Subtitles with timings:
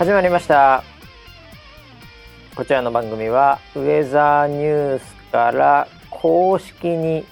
[0.00, 0.82] 始まりました。
[2.56, 7.26] こちらの番組はウェザーニュースから公式に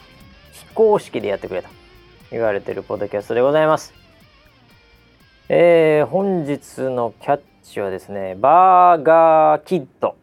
[0.52, 1.70] 非公式でやってくれと
[2.30, 3.94] 言われてるポッドキャストでございます。
[5.48, 10.16] えー、本日のキャッチはですねバーガーキッド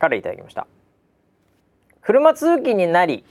[0.00, 0.66] からいただきました。
[2.02, 3.24] 車通勤になり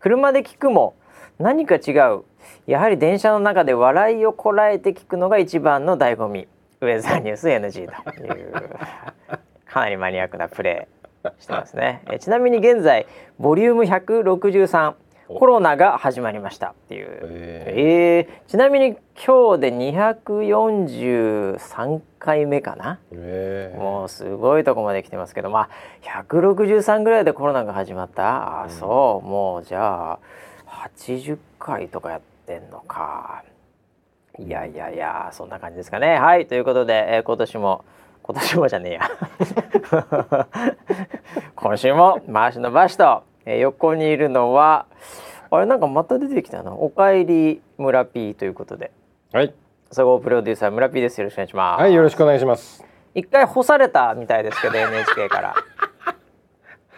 [0.00, 0.96] 車で聞くも
[1.38, 2.24] 何か違う。
[2.66, 6.48] やはり電車の中で笑いをこらえて聞くのが一番の醍醐味。
[6.86, 8.52] ウェザーニュース NG という
[9.66, 12.02] かなりマニアックなプレーしてますね。
[12.10, 13.06] えちなみに現在
[13.38, 14.94] ボリューム163
[15.28, 17.08] コロナが始まりましたっていう。
[17.22, 25.68] えー、えー、ちなみに今日で243回目かな、えー、もうすごいとこまで来てますけどまあ
[26.26, 28.62] 163ぐらいでコロナが始まった。
[28.64, 30.20] あそう、もうじゃあ
[30.66, 33.42] 80回とかやってんのか
[34.38, 36.18] いやいやいやそんな感じですかね。
[36.18, 37.84] はいということで、えー、今年も
[38.22, 39.00] 今年もじゃねえや。
[41.54, 44.86] 今週も回しのばしと、えー、横にいるのは
[45.50, 46.72] あれなんかまた出てきたな。
[46.72, 48.90] おかえり村 P ということで。
[49.32, 49.54] はい。
[49.92, 51.20] 総合プロデューサー村 P です。
[51.20, 51.80] よろしくお願いします。
[51.82, 52.84] はいよろしくお願いします。
[53.14, 55.54] 一回干されたみたいですけど NHK から。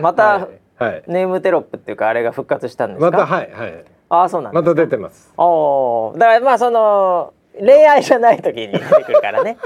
[0.00, 3.11] また、はいはい、ネームテロップっていうかあれが復活したんですか？
[3.11, 5.33] またはいはいああそうなんまた出てます。
[5.37, 9.59] おだからまあその恋愛じゃない時に出てくるからね。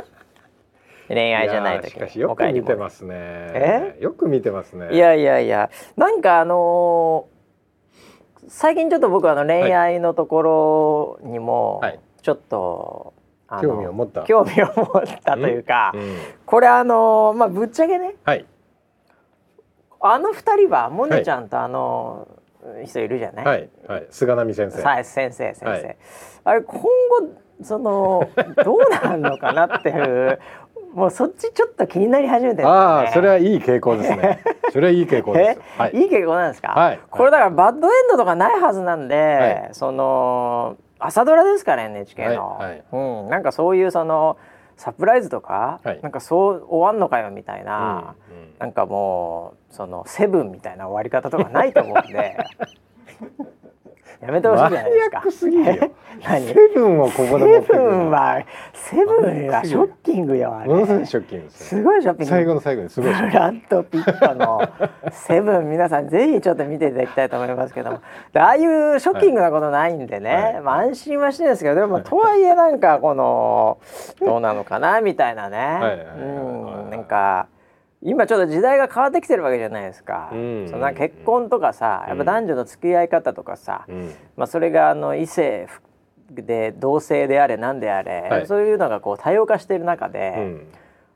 [1.08, 3.14] 恋愛じゃない時しかしよく見てますね。
[3.16, 3.98] え？
[4.00, 4.94] よく見てますね。
[4.94, 11.82] いやいやいやなんかあのー、最近ちょっと僕あの恋愛のところにも
[12.22, 13.12] ちょっと、
[13.46, 14.22] はい、興味を持った。
[14.22, 16.16] 興味を持ったというか、うんうん、
[16.46, 18.46] これあのー、まあぶっちゃけね、はい、
[20.00, 22.41] あの二人はモネちゃんとあのー
[22.84, 23.44] 人いるじゃない？
[23.44, 24.82] はい、はい、菅波先生。
[24.82, 25.66] はい、先生、先生。
[25.66, 25.96] はい、
[26.44, 26.88] あれ今後
[27.62, 28.28] その
[28.64, 29.92] どうなるのかなってい
[30.28, 30.38] う
[30.94, 34.42] もうそっちちょっと気になり始めてる、ね、ああそれはいい傾向ですね。
[34.72, 44.38] それはいい傾向です、はい、いい傾向なんですか、はい、これだからバッドエンドとかないはずなんで、はい、その朝ドラですから NHK の、はいはい、うん、なんかそういうその
[44.82, 52.36] サプライズとか、はい、なんかそう終わんのかよみたいな、うんうん、なんかもうそのセブンみたいな終わり方とかないと思うんで
[54.22, 55.22] やめてほしいじゃないですか。
[55.32, 55.90] すぎるよ。
[56.22, 56.46] 何？
[56.46, 60.68] セブンをここで持ってセブンはセブンはショッキングよあれ。
[60.68, 62.26] ものすごいショッキングすごいショッキング。
[62.26, 63.12] 最後の最後にすごい。
[63.12, 64.70] ブラッドピットの
[65.10, 68.00] セブン皆さんぜひちょっと見ていただきたいと思いますけども、
[68.34, 73.80] ああいうショッキングなことないんでね、はい、まあ安心はしてるんですけど、でもとはいえなんかこの
[74.20, 76.20] どうなのかなみたいなね、う
[76.86, 77.48] んなんか。
[78.04, 85.68] 今ちょっと時代が変わってきてるわけじゃないですか、うん、そんな結婚とかさ、やっぱ男女の付き合い方とかさ、うん、まあ、それがあの異性
[86.30, 90.66] で同性であれ何であれ、はい、そういうのがこう多様化している中で、うん、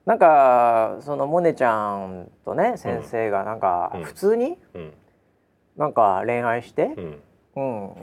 [0.04, 4.58] なんかそのモネちゃんとね先生がなんか普通に、
[5.76, 7.22] なんか恋愛して、うん。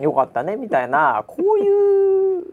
[0.02, 2.44] よかったねみたいなこういう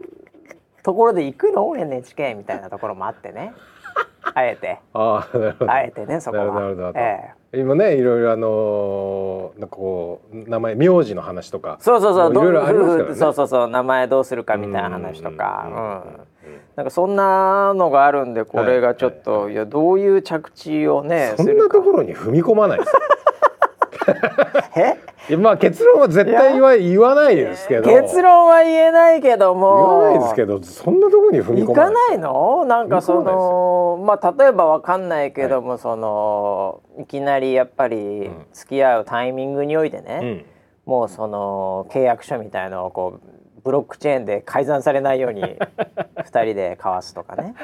[0.83, 3.53] ところで行くの？NHK みたいなところもあってね。
[4.33, 4.79] あえて。
[4.93, 5.27] あ
[5.67, 6.93] あえてねそこは。
[6.95, 12.31] ええ、今ねいろいろあのー、なんかこう名前名字の話とかそうそうそう。
[12.31, 13.15] いろいろありますからね。
[13.15, 13.67] そうそうそう。
[13.67, 15.67] 名前どうするかみたいな話とか。
[15.67, 16.31] うん
[16.75, 19.55] なんかそんなのがあるんでこれがちょっと、はいはい、い。
[19.57, 22.91] やどういう着地をねそんなところに踏み込まないです
[24.75, 25.35] え？
[25.37, 27.89] まあ結論は絶対は言わないですけど。
[27.89, 30.01] 結論は言えないけども。
[30.01, 32.65] 言わないですけどそんなところに踏み込まないいかないの？
[32.65, 40.45] なんかそのまあ例えばわかんないけども、はい、そのいきなりやっぱり付き合うタイミングにおいてね、うん、
[40.85, 45.43] もうその契約書みたいのをこうブロックチェーンで改ざんされないように
[46.17, 47.55] 2人で交わすとかね、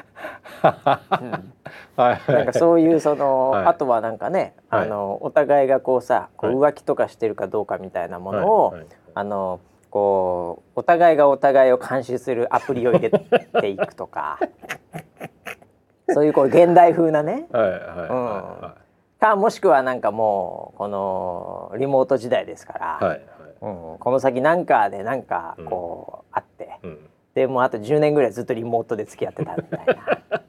[1.22, 9.60] うん、なんかそういうその、はい、あとはなんかね、あのお互いがこうさこう浮気とかしてるかどうかみたいなものを、はい、あの
[9.90, 14.40] こうお互いがお互いを監視するアプリを入れていくとか。
[16.10, 17.48] そういうこう現代風なね。
[19.20, 23.20] かもしくはなんかもうこのリモート時代ですから、
[23.60, 27.00] この先なんかでなんかこう、あって、うん、
[27.34, 29.96] でもうあと10年ぐらいずっとリモートで付き合ってたみたいな。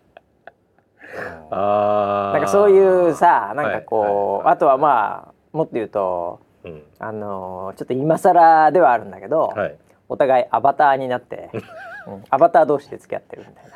[1.51, 9.77] あなんかそういうさなんかこう、あとはまあもっと言うと、うん、あのちょっと今更ではあるんだけど、はい、
[10.09, 11.51] お互いアバターになって、
[12.07, 13.71] うん、アバター同士で付き合ってるみたいな。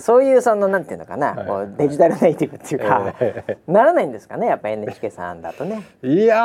[0.00, 5.82] そういうそのなんていうのかな、はい、デジタルネイティブっていうか、えー、ならないんですかねやっぱ NHK さんだとね。
[6.02, 6.36] いや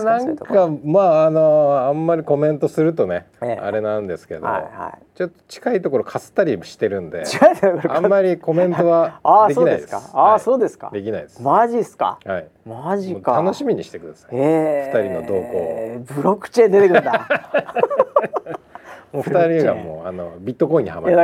[0.00, 7.24] ーなんかまああのあんまりコメントするとね、えー、あれなんですけど、はいはい、ちょっと近いところかすったりしてるんで
[7.88, 9.96] あんまりコメントは できないです。
[10.12, 10.90] ああそうですか？
[10.92, 11.42] できないです。
[11.42, 12.18] マジっすか？
[12.24, 12.46] はい。
[12.66, 13.32] マジか。
[13.40, 14.30] 楽しみにしてください。
[14.32, 15.98] えー、二人の動向。
[16.14, 17.26] ブロックチェーン出てくるんだ。
[19.12, 21.16] もう二人がもうあのビットコインにはまる。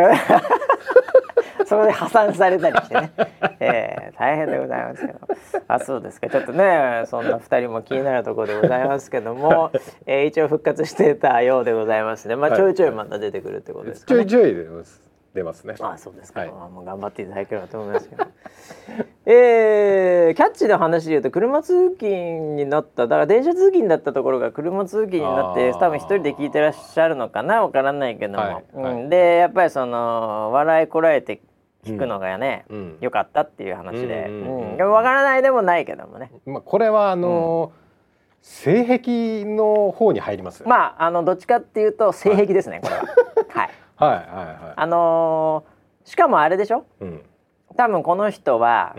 [1.73, 3.13] それで破産されたりしてね、
[3.61, 5.19] えー、大変でございますけど。
[5.69, 6.29] あそうですか。
[6.29, 9.71] ちょっとねそんな2人も気になるところでございますけども、
[10.07, 12.37] えー、一応復活してたようでございますね。
[12.37, 15.13] まあちょいちょいまた出てくるってことですか、ね、ちょいちょい出ます。
[15.35, 15.75] 出ますね。
[15.81, 18.25] あそうですか、はい、もう頑張っていただければと思いますけど。
[19.25, 23.07] えー、キャッチの話で言うと車通勤になった。
[23.07, 27.63] だから電車通勤だったところが車通勤になって多分一人で聞いてらっしゃるのかな？
[27.63, 31.41] わからないけども、はい、うん、でやっぱりその笑いこらえて
[31.85, 36.31] 聞くのがね、うん、よかったっていう話で、うんうん、分からないでもないけどもね。
[36.47, 40.63] まあこれはあのー、性癖の方に入ります。
[40.65, 43.03] まああのどっちかっていうと性癖ですね、これは。
[43.51, 43.71] はい。
[43.97, 44.73] はいはいはい。
[44.77, 46.85] あのー、しかもあれでしょ？
[47.01, 47.23] うん、
[47.77, 48.95] 多分この人は、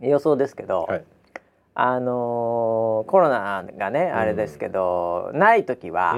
[0.00, 1.04] 予想ですけど、はい、
[1.74, 6.16] あのー、コロナがねあれですけど、ない時は、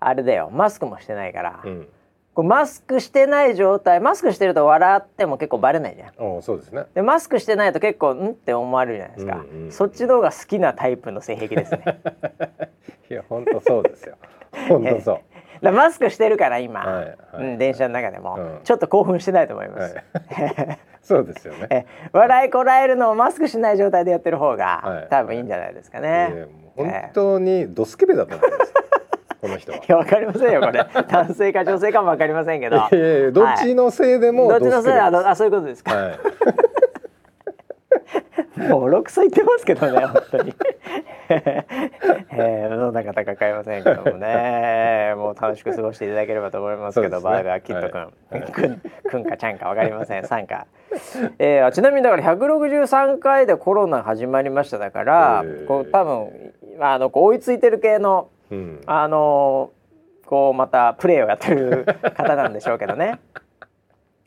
[0.00, 1.60] あれだよマスクもしてないから。
[2.36, 6.42] こうマスクしてない状態マスクしてると笑っても結構バレないじゃん。
[6.42, 12.00] そうですねでマスクしてないと結構んって思われるじゃないですか、うんうん、そっちの方が好きなタイプの性癖ですね。
[13.08, 14.16] いや本当そうですよ
[14.68, 15.20] 本当そう。
[15.64, 19.94] だマスクしてるから今、はいはい、うん、電車の中でも、うん、ちょっと興奮してないと思います。
[19.94, 21.86] はい、 そうですよね。
[22.12, 26.48] 笑いこらえるのをマスクしない状態でやってる方が、はい、多分いいんじゃないですかね。
[26.76, 28.74] 本当にドスケベだと思います。
[29.46, 29.78] この人は。
[29.78, 30.84] いやわかりませんよこれ。
[31.08, 32.76] 男性か女性かもわかりませんけど。
[33.32, 35.94] どっちのせいでも、どっちのせいああそういうことですか。
[35.94, 36.18] はい。
[38.68, 40.54] もう六歳言ってますけどね本当に、
[41.28, 45.12] えー、どんな方か買いませんけどもね。
[45.16, 48.08] もう楽しく過ごしていただければと思いますけど、ね、バーガーキットくん、は
[48.38, 50.24] い、くんくんかちゃんかわかりません。
[50.26, 50.66] さんか、
[51.38, 59.72] えー、ちなみにだから163回でコロナ始まりましただから、こう多分あのこう追いついてる系のうん、あの
[60.24, 63.18] こうまたプレーをやってる方なんでしょうけどね。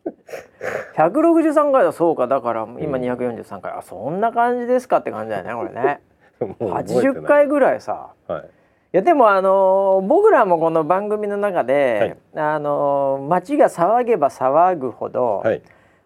[0.95, 2.27] 163回だそうか。
[2.27, 6.01] だから今243回、うん、あそんな感じですかって感じだよねこれね。
[6.59, 8.45] 80回ぐらいさ、はい、い
[8.93, 15.61] やでもあのー、僕らもこの番組の中で、はい、あのー、街が騒げば騒ぐほど、はい、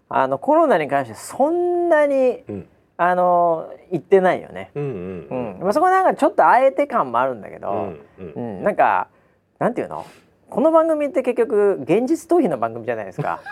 [0.10, 4.72] あのコロナに関してそんなに、うんあの言ってないよね。
[4.76, 4.84] うん
[5.30, 9.08] うんまあそこなんかちょっとあえて感もあるんだけど、うん、うん、なんか
[9.60, 10.06] なんていうの？
[10.50, 13.40] この番組って結局現実逃避の番組じゃないですか。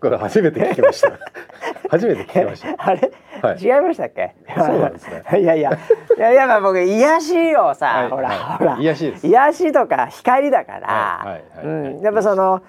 [0.00, 1.12] これ初めて聞きました。
[1.90, 2.74] 初めて聞きました。
[2.78, 3.10] あれ、
[3.42, 4.34] はい、違いましたっけ？
[4.56, 5.22] そうなんですね。
[5.40, 5.70] いやいや。
[6.16, 8.76] いやいやまあ僕癒しをさ、はい、ほら、はい、ほら。
[8.78, 9.26] 癒しです。
[9.26, 10.88] 癒しとか光だから、
[11.24, 11.28] はい。
[11.28, 11.42] はい。
[11.56, 11.68] はい、う
[11.98, 12.62] ん、やっぱその。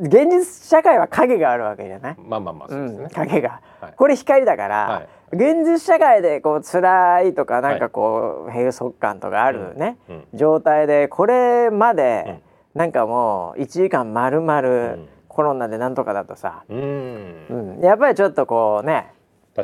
[0.00, 2.16] 現実社会は影があるわけじゃない？
[2.18, 12.42] まあまあまあそうですね、うん、影が、はい、これ光だから、はい、現実社会でこう辛いとかなんかこう、閉塞感とかあるね、うん、状態でこれまで、
[12.74, 17.78] なんかもう1時間まるまるコロナでなんとかだとさ、うん。
[17.80, 19.12] やっぱりちょっとこうね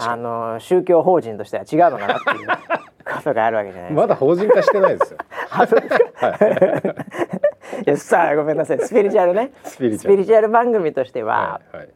[0.01, 2.49] あの宗教法人としては違うのかなっていう
[3.05, 5.19] ことがあるわけじゃないまだ法人化してないですよ。
[7.83, 7.87] い。
[7.87, 8.79] いやさあごめんなさい。
[8.81, 9.53] スピリチュアルね。
[9.65, 11.89] スピリチュアル番組としては、はいはい、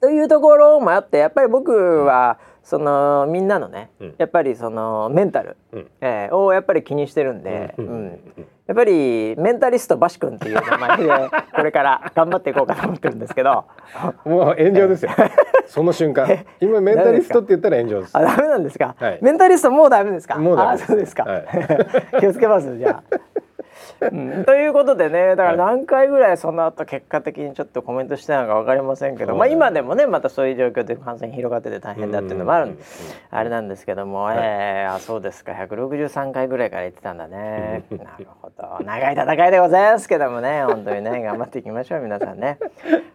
[0.00, 8.20] というところもあってやっぱり僕は、そのみんなのね、うん、やっぱりそのメンタル、うん、えー、をやっぱり気にしてるんで、うん、うん、
[8.66, 13.64] やっぱりメンタリストバシ君っていう名前で これから頑張っていこうかと思ってるんですけど。
[14.24, 15.10] もう炎上ですよ。
[15.66, 16.44] その瞬間。
[16.60, 18.16] 今メンタリストって言ったら炎上です。
[18.16, 20.36] あダメなんですか、はい、メンタリストもうダメですか？
[20.36, 20.84] もうダメです。
[20.84, 21.44] あそうですか、はい、
[22.20, 23.02] 気をつけますじゃあ
[24.00, 32.82] うん、ということでねだから何回ぐらいその後結果的にちょっとコメントしてたのか分かりませんけど、まあ、今でもねまたそういう状況で感染広がってて大変だっていうのもあるんで、
[33.30, 35.52] あれなんですけども、はい、えー、あそうですか。
[35.52, 37.84] 163回ぐらいから言ってたんだね。
[37.90, 38.84] なるほど。
[38.84, 42.58] 長い戦いでございますけどもね 本当にね頑張っていきましょう皆さんね。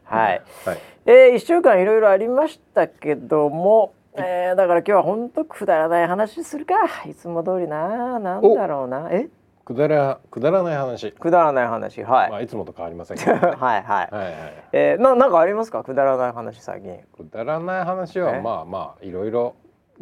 [0.04, 6.74] はい、はい、えー、1週間いろいろありましたけどもえー、だから今日は本当くだらない話するか。
[7.06, 9.10] いつも通りななんだろうな。
[9.12, 9.28] え？
[9.66, 11.12] くだらくだらない話。
[11.12, 13.84] くだらない話はい、まあ、いつもと変わりませんけど、ね、 はいはい。
[13.84, 14.34] はいはい、
[14.74, 15.84] えー、ななんかありますか？
[15.84, 17.00] くだらない話最近。
[17.18, 19.56] くだらない話はまあまあいろいろ。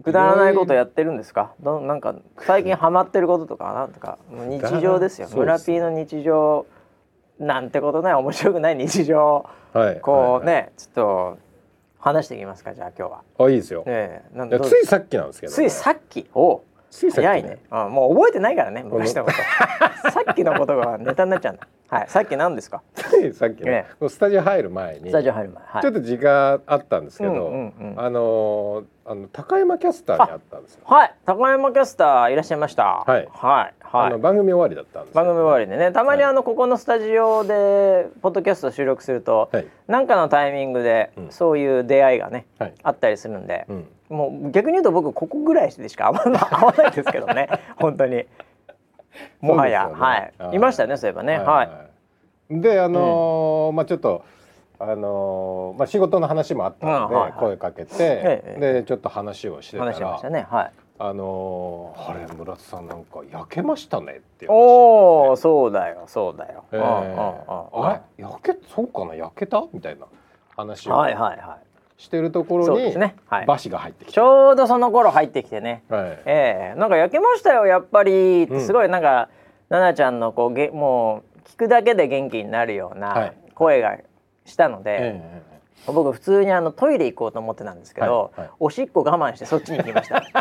[0.03, 1.53] くだらないことやってるんですか？
[1.61, 5.27] どなんか最近ハマってることとか なんとか日常ですよ。
[5.33, 6.65] 村 P の日常。
[7.39, 11.37] なんてことない面白くない日常、はい、こうね、はいはい、ちょっと
[11.99, 13.21] 話していきますかじゃあ今日は。
[13.39, 13.83] あいいですよ。
[13.87, 16.29] ね、なんついさっきなんですけど、ね、ついさっき？
[16.35, 16.61] お
[16.93, 17.91] ついさっき、ね、早いね、うん。
[17.91, 19.37] もう覚えてないからね昔のこと。
[20.11, 21.67] さっきのことがネタになっちゃうんだ。
[21.89, 22.05] はい。
[22.07, 22.81] さっき何ですか？
[23.33, 25.09] さっきね、スタジオ入る前に。
[25.09, 25.63] スタジオ入る前。
[25.65, 30.81] はい、ちょっと時間あったんですけど、うんうんうん、あのあの高山キャスターにあったんですよ。
[30.85, 31.15] はい。
[31.25, 33.03] 高山キャスターいらっしゃいました。
[33.05, 33.27] はい。
[33.31, 33.83] はい。
[33.93, 47.49] はい、あの番組終わりだったんです、番組終わりでねたまにあの、ここのスタジオでポッドキャスト収録すると、はい、なんかのタイミングでそういう出会いがね、はい、あったりするんで、うん、もう逆に言うと僕ここぐらいでしか会わないですけどね。
[47.77, 48.25] 本当に。
[49.41, 50.15] もはや、ね、は
[50.53, 50.55] い。
[50.55, 51.37] いましたねそういえばね。
[51.37, 51.85] は
[52.49, 54.23] い、であのーうん、まあちょっと
[54.83, 60.71] あのー、まあ仕事の話もあったので、声かけて、ええ、でちょっと話をしてたら話しましたねはい。
[60.99, 66.81] あのー、あれ村津さんなんか焼けましたねっておおそうだよそうだよ、えー、
[67.73, 69.63] あれ焼けそうかな焼けた？
[69.73, 70.05] みたいな
[70.55, 72.01] 話をはいはいはい。
[72.01, 74.13] してるところに、ねはい、バシが入ってきて。
[74.13, 78.47] ちょうどその頃入ってきてね、はい、えー、なんか焼けましたよやっぱり。
[78.59, 79.29] すごいなんか、
[79.69, 83.97] 奈、々、ちゃんのこうげもう聞くだけで元気になるような声が
[84.45, 85.53] したので、はいえー
[85.85, 90.23] 僕普通にあのトイレ行こうと思ってたんですけど、はいはい、おしっこ我慢してそっちに行きました。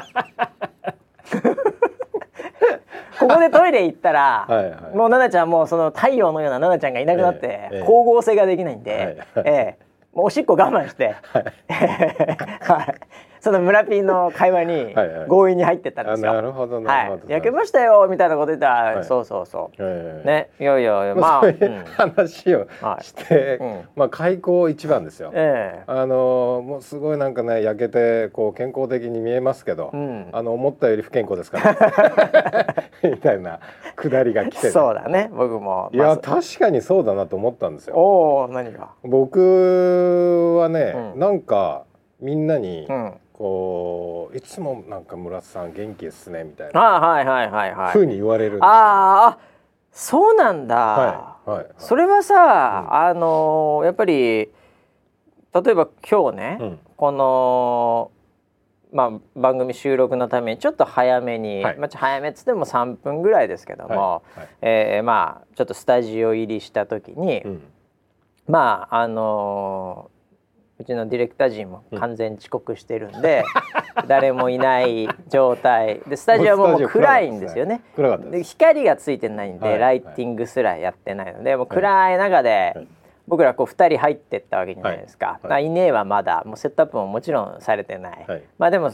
[3.19, 9.45] ここでトイレ行ったら、はいはい、もう奈々ちゃんもその太陽のような奈々ちゃんがいなくなって、えー、光合成ができないんで、はい。
[9.45, 9.79] はい、え。
[10.13, 12.95] ー、もうおしっこ我慢して、はい
[13.43, 14.95] その村ピンの会話に
[15.29, 16.33] 強引に入ってったんですよ。
[16.33, 17.29] なるほどなるほど。
[17.29, 20.25] 焼けましたよみたいなこと言ったら、はい、そうそうそう。
[20.25, 22.69] ね、いやいやまあ、そういう話を
[23.01, 23.59] して、
[23.97, 25.33] まあ開口一番ですよ。
[25.35, 32.77] えあのもうすごいなんかね焼けてこう健康的に見えますけど、あの思ったより不健康ですから、
[33.11, 33.59] みたいな
[33.97, 35.91] くだりが来て、そうだね僕も。
[35.93, 37.97] いや確かにそうだなと思ったんですよ。
[37.97, 38.91] おお何が？
[39.03, 41.87] 僕はね、なんか
[42.21, 42.87] みんなに、
[43.43, 46.81] こういつもなんか村さん元気ですねみたいな。
[46.81, 47.93] あはいはいはいはい。
[47.93, 49.39] ふうに言われるんですああ
[49.91, 54.51] そうなんだ、はいはい、はい、それはさ、うん、あのやっぱり例え
[55.53, 58.13] ば今日ね、うん、この
[58.93, 67.63] まあ、番組収録のためにちょっと早めに、はい、まあ、早めっつっても3分ぐらいですけども、はいはい、えー、まあ、ちょっとスタジオ入りした時に、うん、
[68.47, 70.11] まああの
[70.83, 73.45] うちのディレクター陣も完全遅刻してるんで、
[74.01, 76.01] うん、誰もいない状態。
[76.09, 77.83] でスタジオももう暗いんですよね。
[78.31, 82.87] で光がついてないんで、はい、ライティングすらやってないので、もう暗い中で、はい、
[83.29, 85.39] 僕らこう2人入ってったわけじゃないですか。
[85.43, 85.71] はい、い。
[85.71, 88.27] ねえはまだもうセットアップももちろんされてない。
[88.59, 88.91] まあでも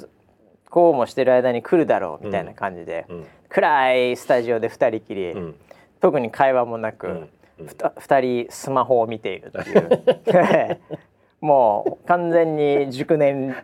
[0.70, 5.54] こうもしてる間に来るだろうみたいな感じで、うん、暗いスタジオで2人きり、うん、
[6.00, 7.06] 特に会話もなく、
[7.58, 10.80] うん、2人スマホを見ているっていう。
[11.40, 13.54] もう完全に熟年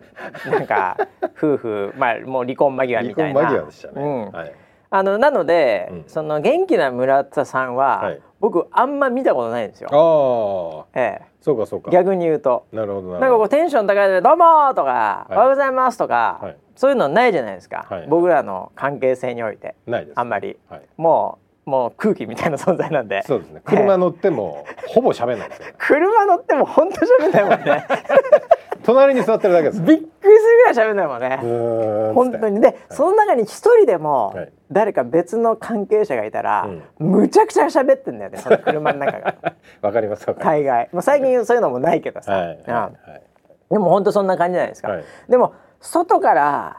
[0.46, 0.96] なんか
[1.36, 3.40] 夫婦まあもう離婚間際みたいな。
[3.40, 4.02] 離婚間際でしたね。
[4.02, 4.52] うんはい、
[4.90, 9.88] あのなので、うん、その元気な村田さんは、はい、僕あんま見たことないんですよ。
[9.90, 11.00] ああ。
[11.00, 11.34] ええ。
[11.40, 11.90] そうかそうか。
[11.90, 12.66] 逆に言うと。
[12.72, 19.74] なるほどなんかこうテンション高いで「どうも!」とか、はい、おはようございます」とか、はい、そういうのないじゃないですか、はい、僕らの関係性において。
[19.86, 20.58] ないです、あんまり。
[20.96, 23.23] もうもう空気みたいな存在なんで。
[23.26, 23.61] そうですね。
[23.64, 27.87] 車乗ってもほぼ喋んないですよ、車乗っても本当喋んないもんね。
[28.85, 29.80] 隣に座ってるだけです。
[29.80, 32.12] びっくりするぐらい喋んないもんね。
[32.14, 32.61] 本当に。
[32.61, 34.37] で、はい、その中に一人でも
[34.71, 36.68] 誰か別の関係者がいたら、
[36.99, 39.35] うん、むちゃくちゃ喋ってんだよねその車の中が。
[39.80, 46.76] わかります大概、まあ、最近そういうのもないけどさ、はい、はい、でも本当そんな感じじゃないですか、でも外から、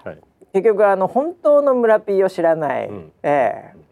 [0.53, 3.84] 結局あの本当の村 P を知らない、うん、ええ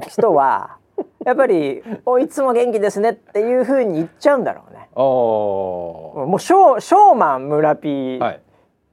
[0.00, 0.76] 人は
[1.24, 4.88] やっぱり「おいつも元気ですね」っていうふうに言っちゃうんだろうね。
[4.94, 8.38] もうショーショーマン村ピー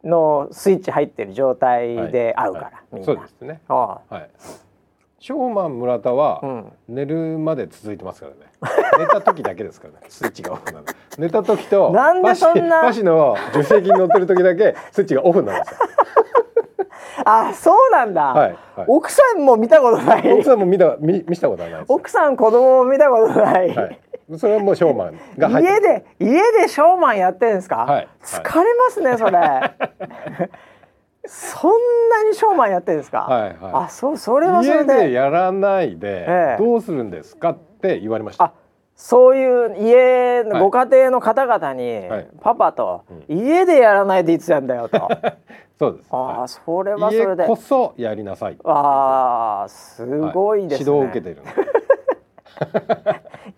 [0.04, 3.06] のスイッチ入ってる状態で会うから、はいはい、みんな。
[3.06, 3.62] そうですね。
[3.68, 4.30] はい。
[5.20, 6.42] ショーマン村田は
[6.88, 8.38] 寝るまで続いてますからね。
[8.98, 10.00] 寝た時だけですからね。
[10.10, 10.86] スイッチがオフなの。
[11.20, 15.80] 寝た時となんでそんなバシの助手席に乗ってる時だけスイッチがオフなんですよ。
[17.26, 20.32] あそうなんだ、はいはい、奥さんも見たことない。
[20.32, 24.00] 奥さんも見た見見したことない奥さん子供も見たことない、はい、
[24.38, 29.32] それはもうショーマンが家で家でショーマンやってるんですか、はい、疲れますねそれ。
[31.26, 31.72] そん
[32.10, 33.56] なにショーマンやってるんですか、はいはい、
[33.86, 34.94] あそうそれはそれで。
[34.94, 38.54] 家でやらないで、ええ、どうするんですかって言われました。
[38.96, 45.10] そういう家のご家庭の方々に、はい、パパと、うん、家でやらないでいつやんだよと
[45.82, 46.08] そうです。
[46.12, 47.48] ああ、それはそれで。
[47.48, 48.58] こそやりなさい。
[48.64, 51.38] ああ、すごいですね、指導を受けてる。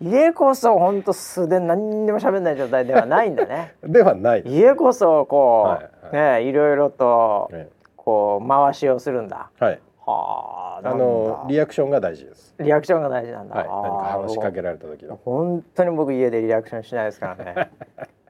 [0.00, 3.74] 家こそ本当素で何にも喋んない状態ではないんだね。
[3.84, 7.50] ではない家こそこう、はいはい、ねいろいろと、
[7.94, 9.50] こう回しをするんだ。
[9.60, 9.80] はい。
[10.06, 12.54] はああのリアクションが大事です。
[12.58, 15.18] リアクションが大事なんだ、はい、何か話しかけられた時の。
[15.22, 17.70] 本当に僕家でリアクションしないですからね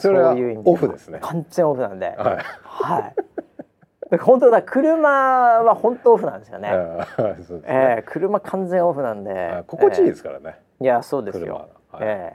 [0.00, 1.18] それはオフですね。
[1.20, 2.06] 完全オフなんで。
[2.06, 2.16] はい、
[2.64, 3.12] は
[4.12, 4.18] い。
[4.18, 6.70] 本当だ車は本当オフなんですよね。
[6.70, 6.76] ね。
[7.64, 9.62] えー、車完全オフなんで。
[9.66, 10.56] 心地いいですからね。
[10.80, 11.68] えー、いやそうですよ。
[11.92, 12.00] は。
[12.00, 12.32] い、え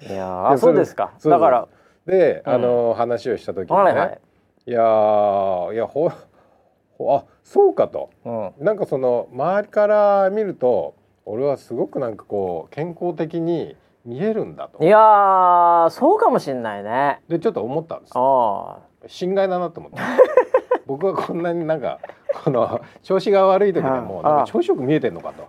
[0.00, 1.12] ー、いやそうですか。
[1.22, 1.68] だから
[2.06, 4.20] で、あの、話をした時にね、はいはい、
[4.66, 6.10] いやいやほ
[7.12, 10.94] あそうかと、うん、なんかその周りから見ると
[11.24, 14.82] 俺はすごくなんかこう健康的に見えるんだと。
[14.82, 17.20] いやそうかもしんないね。
[17.28, 18.12] でちょっと思ったんです。
[19.06, 19.98] 心外だなと思って。
[20.86, 21.98] 僕はこんなになんか
[22.44, 25.48] この調子が悪い時でもなんか調子よく見えてんのかと。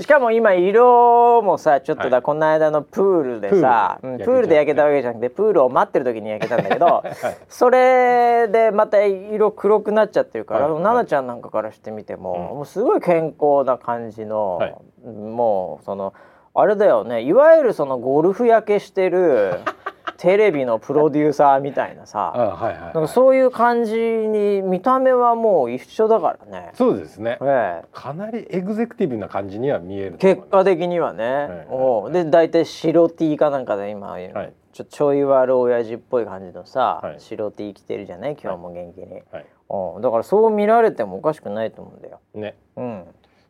[0.00, 7.14] しかも今色もさちょっとだ、はい、この間のプールでさプール,、で焼けたわけじゃなくてプールを待ってる時に焼けたんだけど、 はい、
[7.48, 14.60] それでまた色黒くなっちゃってるから、はい、奈々ちゃんなんかからしてみても、もうすごい健康な感じの、
[15.04, 16.14] もうその
[16.54, 17.22] あれだよね。
[17.22, 19.60] いわゆるそのゴルフ焼けしてる
[20.18, 22.32] テレビのプロデューサーみたいなさ。
[22.36, 26.70] はいはい、なんかそういう感じに見た目はもう一緒だからね。
[26.74, 38.36] そうですね、ええ、かなりエグゼクティブな感じには見える結果的にはね、はいはい、おで大体白 T かなんかで今、はい、ちょちょい悪親父っぽい感じのさ、はい、白 T 着てるじゃない。
[38.40, 42.20] 今日も元気に、はい、おだからそう見られてもおかしくないと思うんだよ。
[42.34, 43.04] ね、うん、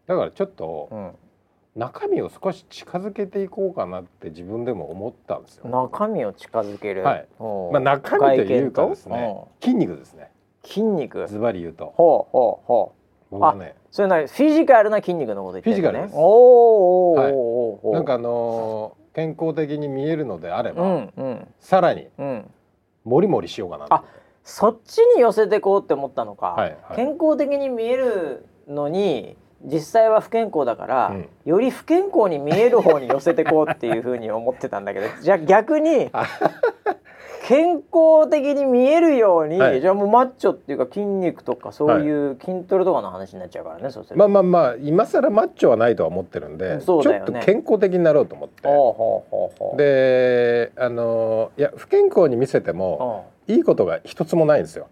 [0.07, 1.11] だからちょっと、うん
[1.75, 5.69] 中身を少し近づけていこうかなって自分でも思ったんですよ。
[5.69, 7.03] 中身を近づける。
[7.03, 7.29] はい。
[7.73, 10.31] まあ中身というかですね、筋肉ですね。
[10.65, 11.27] 筋肉。
[11.29, 11.87] ズバリ言うと。
[11.97, 12.93] ほうほうほ
[13.31, 13.31] う。
[13.33, 13.75] 僕はね。
[13.91, 15.83] それなフィジカルな筋肉のこと言ってるね。
[15.83, 16.15] フィジカルです。
[16.17, 22.51] おお、はい、なんかあのー、健康的に見えるのであれば、うんうん、さらに、うん、
[23.05, 24.05] もりもりしようかなあ、
[24.45, 26.49] そっちに寄せてこうって思ったのか。
[26.49, 29.39] はいはい、健康的に見えるのに。
[29.65, 36.11] 実際は不健康だから、うん、より不健康に見える方に寄せてこうっていうふうに思ってたんだけど じゃあ逆に
[37.47, 48.69] 健康的に見えるように、はい、じゃあもうマッチョっていうか筋肉とかそういう筋トレとかの話になっちゃうからね、はい、そうするまあまあまあ今更マッチョはないとは思ってるんで、ね、ちょっと健康的になろうと思って
[49.77, 54.87] であのいや不健康に見せてもいいことが一つもないんですよ。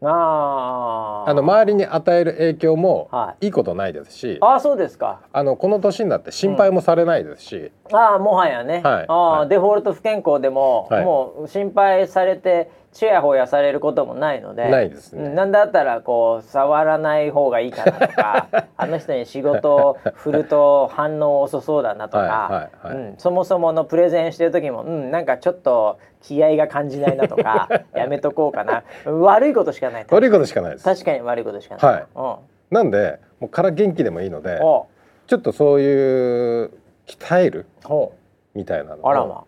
[0.00, 3.48] ああの周りに与える影響もい。
[3.48, 5.20] いことないですし、はい、あそうですか。
[5.32, 7.56] あのこの年になって心配もされないですし、
[7.90, 15.28] うん、ああもはやね、はい、あ、はい、デフォルト不健康でも、はい、もう心配されてちやほやされることもないのでないですね。
[15.28, 28.82] なんだったらこう触らない方がいいかなとか あの人に仕事を振ると反応遅そうだなとか、うん、そもそものプレゼンしてる時も、うん、なんかちょっと気合が感じないなとか やめとこうかな。
[29.06, 30.06] 悪いことしかない。
[30.10, 30.84] 悪いことしかないです。
[30.84, 32.04] 確かに悪いことしかない、はい。
[32.16, 32.36] うん、
[32.72, 36.72] なんでもうから元気でもいいのでちょっとそういう
[37.06, 37.66] 鍛える
[38.54, 39.34] みたいなのをま。
[39.36, 39.44] あ、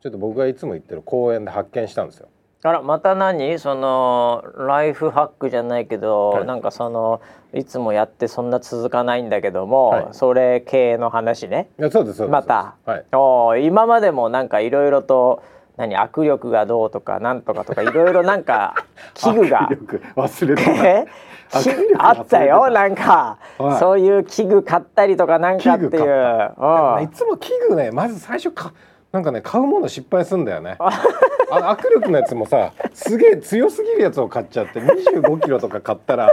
[0.00, 2.28] ちょっと僕がいつも言ってる公園で発見したんですよ
[2.62, 3.58] あらまた何？
[3.58, 7.20] そのライフハックじゃないけど、はい、なんかその
[7.52, 11.68] いつもやってそんな続かないんだけども、はい、それ系の話ね。
[11.78, 15.42] いやそうですまた、はい、お今までもなんかいろいろと
[15.76, 15.96] 何？
[15.96, 18.74] 握力がどうとかなんとかとかいろいろなんか
[19.14, 19.68] 器具が。
[20.16, 21.06] 忘れて
[21.98, 28.72] あったよなんか、はい、そういう器具買ったりとかなんかっていう、いつも器具ねまず最初か
[29.12, 30.76] なんかね買うもの失敗すんだよね。
[30.78, 31.02] あ。
[31.48, 36.30] の握力のやつもさすげえ強すぎるやつを買っちゃって25キロとか買ったら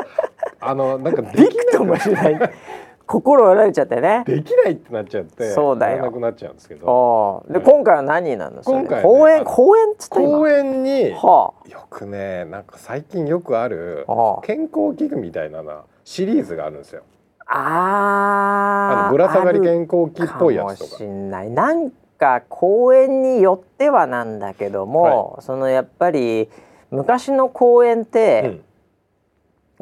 [0.59, 2.53] あのなんかできないもしない。
[3.05, 4.23] 心折られちゃってね。
[4.25, 6.03] できないってなっちゃってそうだよ。
[6.03, 7.45] なくなっちゃうんですけど。
[7.49, 8.63] で、はい、今回は何なの？
[8.63, 14.05] 今回、ね、公園公園っつって公園に、はあ、よくねなんか最近よくある
[14.43, 17.03] 健康器具みたいななシリーズがあるんですよ。
[17.45, 20.91] ああぶら下がり健康器っぽいやつとか。
[20.91, 21.49] かもしんない。
[21.49, 26.49] なんか公園によってはなんだけども、はい、そのやっぱり
[26.91, 28.63] 昔の公園って、うん、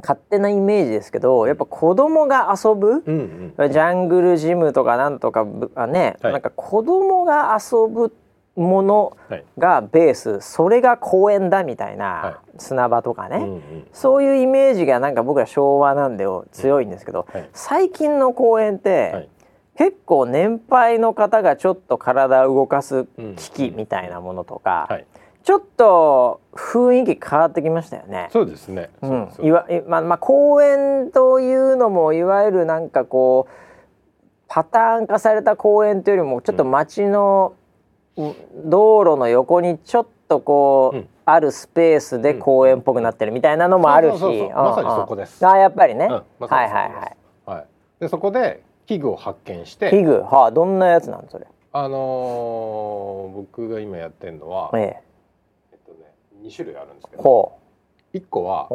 [0.02, 8.14] 勝手なイメージですけどやっぱ子供が遊ぶ、うんうん、ジャングルジムとかなんとかあね、はい、なんか子供が遊ぶ
[8.56, 9.18] もの
[9.58, 13.62] がベース、はい、それが公園だみたいな、砂場とかね、うんうん、
[13.94, 19.30] そういうイメージがなんか僕は昭和なんで強いんですけど、最近の公園って、
[19.78, 23.06] 結構年配の方がちょっと体を動かす
[23.38, 25.06] 機器みたいなものとか、うんはい、
[25.44, 28.30] ちょっと雰囲気変わってきましたよね。
[28.32, 28.90] そうですね。
[29.02, 33.52] うん、いわまあまあ公園というのもいわゆるなんかこう
[34.48, 37.54] パターン化された公園というよりもちょっと街の
[38.66, 44.20] 道路の横にちょっとこう、うん、あるスペースで公園っぽくなってるみたいなのもあるし。
[44.54, 45.46] まさにそこです。
[45.48, 46.24] あやっぱりね、うん。
[46.40, 47.18] ま、はいはいはい。
[47.46, 47.66] はい。
[48.02, 51.48] でそこで器具を発見して器具はあどんなやつなんそれ？
[51.72, 55.02] あのー、僕が今やってるのは、ええ。
[55.72, 57.54] えっとね、2種類あるんですけど
[58.14, 58.68] 1個は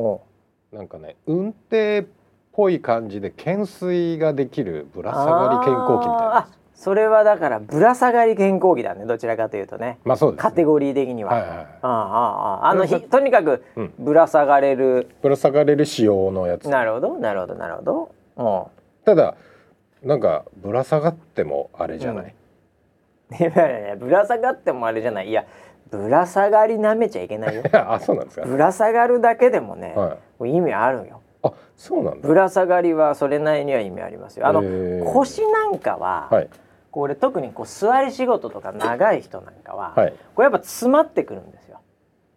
[0.72, 2.04] なんかね運転っ
[2.52, 9.04] ぽい感じで懸垂ができるぶら下がり健康器みたいなそれはだからぶら下がり健康器だね。
[9.04, 13.62] どちらかというとね,、まあそうです、ね、カテゴリー的には、はいはい、ああああのとにかく
[13.98, 16.70] ぶら下がれる、うん、ぶら下がれる仕様のやつ。
[16.70, 19.34] なるほどなるほどなるほど、うん、ただ
[20.06, 22.34] なんかぶら下がってもあれじゃない、
[23.32, 25.28] うん、 いやいやぶら下がってもあれじゃない。
[25.28, 25.44] いや
[25.90, 27.62] ぶら下がりなめちゃいけないよ。
[27.74, 28.46] あそうなんですか？
[28.46, 30.16] ぶら下がるだけでもね、は
[30.46, 31.20] い、意味あるよ。
[31.42, 34.46] あそうなんぶら下がりはそれなりには意味ありますよ。
[34.46, 34.62] あの
[35.12, 36.48] 腰なんかは、はい、
[36.90, 41.80] これ特にこう座り仕事とか長い人なんかは、はい、これやっぱ詰まってくるんですよ。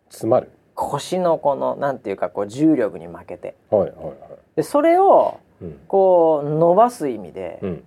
[0.10, 0.52] 詰まる？
[0.76, 4.16] 腰のこのなんていうかこう重力に負けて、はいはいはい、
[4.56, 5.38] でそれを
[5.88, 7.84] こう伸ばす意味で、うん、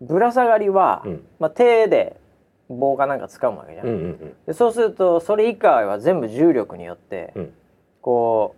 [0.00, 2.16] ぶら下がりは、うん、まあ、手で
[2.68, 3.86] 棒かなんか掴むわけじゃん。
[3.86, 7.52] うんうんうん、でそうするとそれ以下は全部重力によって、うん、
[8.00, 8.54] こ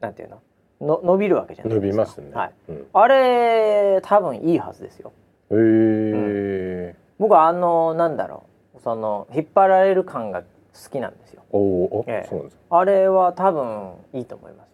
[0.00, 0.42] うなんていうの？
[0.80, 1.86] の伸びるわけじゃないですか。
[1.86, 2.52] 伸びますね、はい。
[2.92, 5.12] あれ多分いいはずですよ。
[5.50, 8.44] へえ、僕はあのなんだろ
[8.76, 8.80] う。
[8.82, 10.46] その引っ張られる感が好
[10.90, 11.42] きなんですよ。
[11.52, 14.73] おお、ええ、そうですあれは多分いいと思います。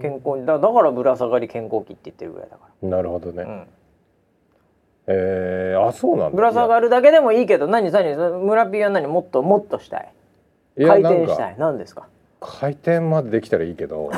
[0.00, 2.88] 健康だだからぶら下がり健康器って言ってるぐらいだから。
[2.88, 3.66] なるほどね、うん。
[5.06, 6.36] えー、あそうなんだ。
[6.36, 10.12] ぶら下がるだけでもいいけど何何村ピーは何もっともっとしたい。
[10.78, 11.56] 回転したい。
[11.58, 12.06] 何ですか？
[12.40, 14.10] 回転までできたらいいけど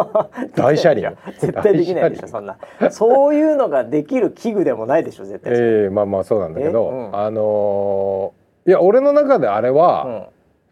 [0.54, 1.16] 大車輪。
[1.38, 2.58] 絶対できないでしょそんな。
[2.90, 10.24] そういうのができる器具でもないでしょ絶対ええー、まあまあそうなんだけど、うん、あのー、いや俺の中であれは、うん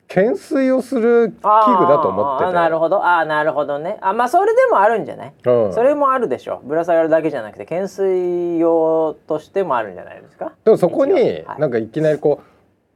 [0.09, 3.05] 懸垂をする器具だと思っててなるほど。
[3.05, 3.99] あなるほどね。
[4.01, 6.63] あまあそれでもあるんじゃない、うん、それもあるでしょ。
[6.65, 10.53] ぶら下がるだけじゃなくて懸垂用としてもあるんじゃないですか？
[10.65, 12.41] でもそこになんかいきなりこ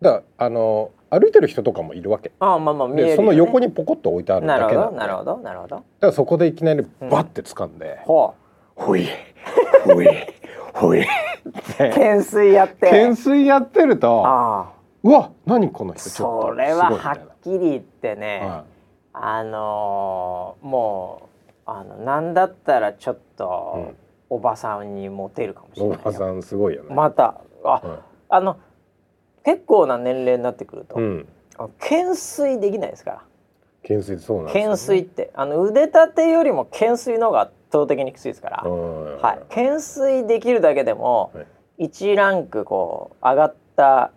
[0.00, 2.32] うだあの歩いてる人とかもいるわけ。
[2.40, 8.00] あまあまあ見える、ね、その横にポコッと置いてあるだけなるほどなるほどだからそこでいきなりバッて掴んで、う。
[8.00, 8.34] ん、ほ
[8.96, 9.06] い
[9.84, 10.08] ほい
[10.72, 11.06] ほい
[11.76, 12.86] 懸垂やって。
[12.86, 14.70] 懸垂やってるとあ
[15.02, 18.64] うわ何この人それははっきり言ってね、はい、
[19.14, 21.28] あのー、も
[21.66, 23.94] うあのなんだったらちょっと、
[24.28, 26.94] おばさんにモテるかもしれないおばさんすごいよね。
[26.94, 27.98] またあ、はい、
[28.30, 28.58] あの
[29.44, 31.28] 結構な年齢になってくると、うん、
[31.78, 33.10] 懸垂できないですか？
[33.10, 33.22] ら
[33.82, 41.42] 懸垂そうなん、ね、懸垂ってあの腕立てよりも懸垂の方が圧倒的にきついですから、はい、懸垂できるだけでも、は
[41.78, 44.12] い、1ランクこう上がった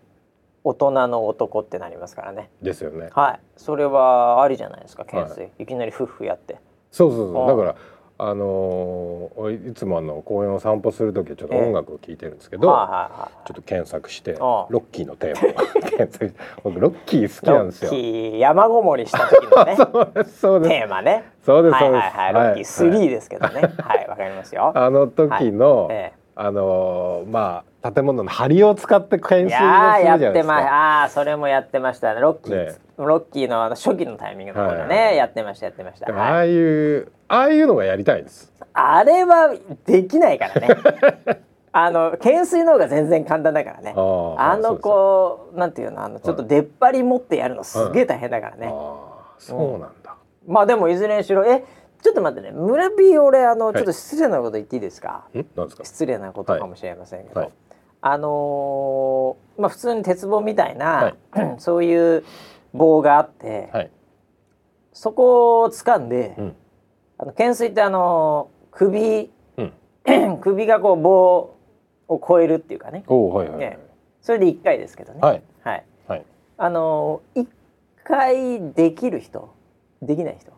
[0.65, 2.49] 大人の男ってなりますからね。
[2.61, 3.09] ですよね。
[3.13, 6.57] はい、それはありじゃないですか懸垂、はい、いきなり夫婦やって。
[6.91, 7.75] そうそうそう、だから
[8.17, 17.91] あのー、いつもあの公園を散歩する時はちょっと音楽を聴いてるんですけど、えー、ちょっと検索してロッキーのテーマを 検索して僕ロッキー好きなんですよ。
[17.91, 19.75] ロッキー山ごもりした時のね
[20.25, 21.25] そうテーマね。
[21.43, 22.03] そうですそうです。
[22.03, 23.61] はいはいはい、ロッキー3ですけどね。
[23.79, 24.71] はいわ、かりますよ。
[24.73, 30.53] あの時の、はいえーあのー、まあ建物の梁を使って懸垂をするじゃないですか。
[30.55, 32.19] ああそれもやってましたね。
[32.19, 36.13] ロッキー、ね、ロッキーの初期のタイミングのところね、はいはい、やってましたやってました。
[36.13, 38.51] ああいうああいうのがやりたいです。
[38.73, 40.67] あれはできないからね。
[41.71, 43.93] あの懸垂の方が全然簡単だからね。
[43.95, 48.73] あのこうなんていうのあのちょっと出っ張り持ってやるのすげえ大変だからね。
[49.37, 50.15] そうなんだ。
[50.47, 51.63] まあでもいずれにしろえ
[52.05, 52.51] ちょっと待ってね。
[52.51, 55.85] 村ー俺あのちょっと失礼なこと言っていいですか、はい、ですか？
[55.85, 57.49] 失礼なことかもしれませんけど、はい、
[58.01, 62.23] あのー、まあ普通に鉄棒みたいな、はい、 そういう
[62.73, 63.89] 棒があって、
[64.93, 66.55] そこを掴んで、うん、
[67.17, 71.55] あの懸垂ってあのー、首、うん、 首がこう棒
[72.07, 73.03] を超えるっていうかね。
[73.07, 73.79] はいはい、ね。
[74.21, 75.21] それで1回ですけどね。
[75.21, 75.73] はい、は
[76.17, 76.25] い、
[76.57, 77.47] あのー、1
[78.03, 79.55] 回できる人
[80.03, 80.54] できない人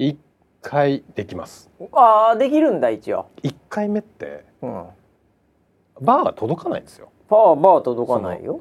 [0.00, 0.18] 一
[0.62, 1.70] 回できます。
[1.92, 3.26] ああできるんだ一応。
[3.42, 4.86] 一回目って、うん、
[6.00, 7.10] バーが届かないんですよ。
[7.28, 8.60] バーバー届かないよ。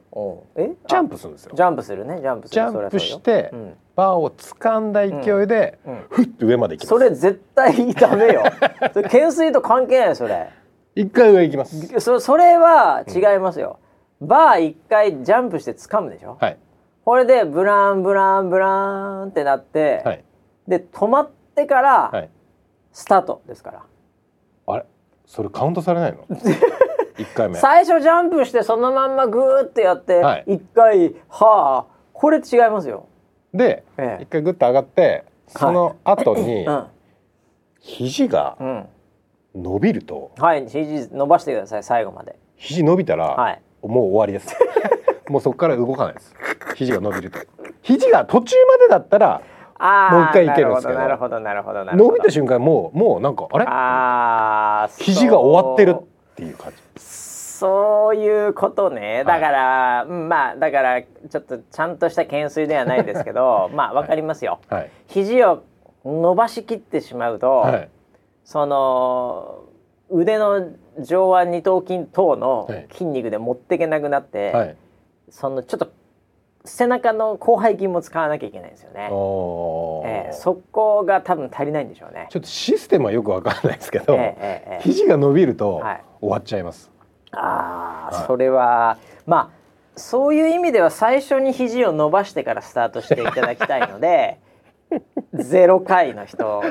[0.55, 0.69] え？
[0.87, 1.53] ジャンプするんですよ。
[1.55, 6.89] ジャンプするねジャンプジャンプして、うん、バーを掴んだ勢いで、うん、ふっと上まで行きます。
[6.89, 8.43] それ絶対ダメよ。
[8.93, 10.49] それ懸垂と関係ないそれ。
[10.95, 11.99] 一回上行きます。
[11.99, 13.79] そそれは違いますよ、
[14.19, 16.37] バー一回ジャンプして掴むでしょ。
[16.39, 16.57] はい。
[17.05, 20.23] これでブランブランブランってなって、はい、
[20.69, 22.27] で止まってから
[22.93, 23.83] スタートですから、
[24.67, 24.85] あれ？
[25.25, 26.25] それカウントされないの？
[27.17, 27.55] 1回目。
[27.55, 33.07] 最初ジャンプしてそのまんまグーってやって1回、はあこれ違いますよ。
[33.53, 36.89] で、ええ、1回グッと上がってその後に、は
[37.81, 38.57] い、肘が
[39.55, 42.37] 伸びると、はい、肘伸ばしてください最後まで。
[42.55, 44.55] 肘伸びたら、はい、もう終わりです。
[45.29, 46.35] もうそこから動かないです。
[46.75, 47.39] 肘が伸びると。
[47.81, 49.41] 肘が途中までだったら
[49.79, 50.99] もう一回いけるんですけど。
[50.99, 53.65] なるほどなるほど伸びた瞬間もうもうなんかあれ？
[53.67, 57.01] あ肘が終わってるっていう感じ。
[57.01, 59.23] そういうことね。
[59.25, 65.63] だから、はい、まあだからちょっとちゃんとした懸垂ではないですけど まあわかりますよ、はい、肘を
[66.05, 67.89] 伸ばしきってしまうと、はい、
[68.45, 69.63] その
[70.09, 74.75] 腕の上腕二頭筋等の筋肉で持っていけなくなって、はい、
[75.29, 75.91] そのちょっと
[76.65, 79.05] 背中の広背筋も使わなきゃいけないんですよね。
[79.05, 82.27] えー、そこが多分足りないんでしょうね。
[82.29, 84.19] ちょっとシステムはよくわからないですけど、えー
[84.75, 85.81] えー、肘が伸びると
[86.19, 86.91] 終わっちゃいます。
[87.31, 89.59] はい、ああ、はい、それはまあ
[89.95, 94.39] そういう意味では最初に肘を伸ばしてからスタートしていただきたいので、
[95.33, 96.63] ゼロ回の人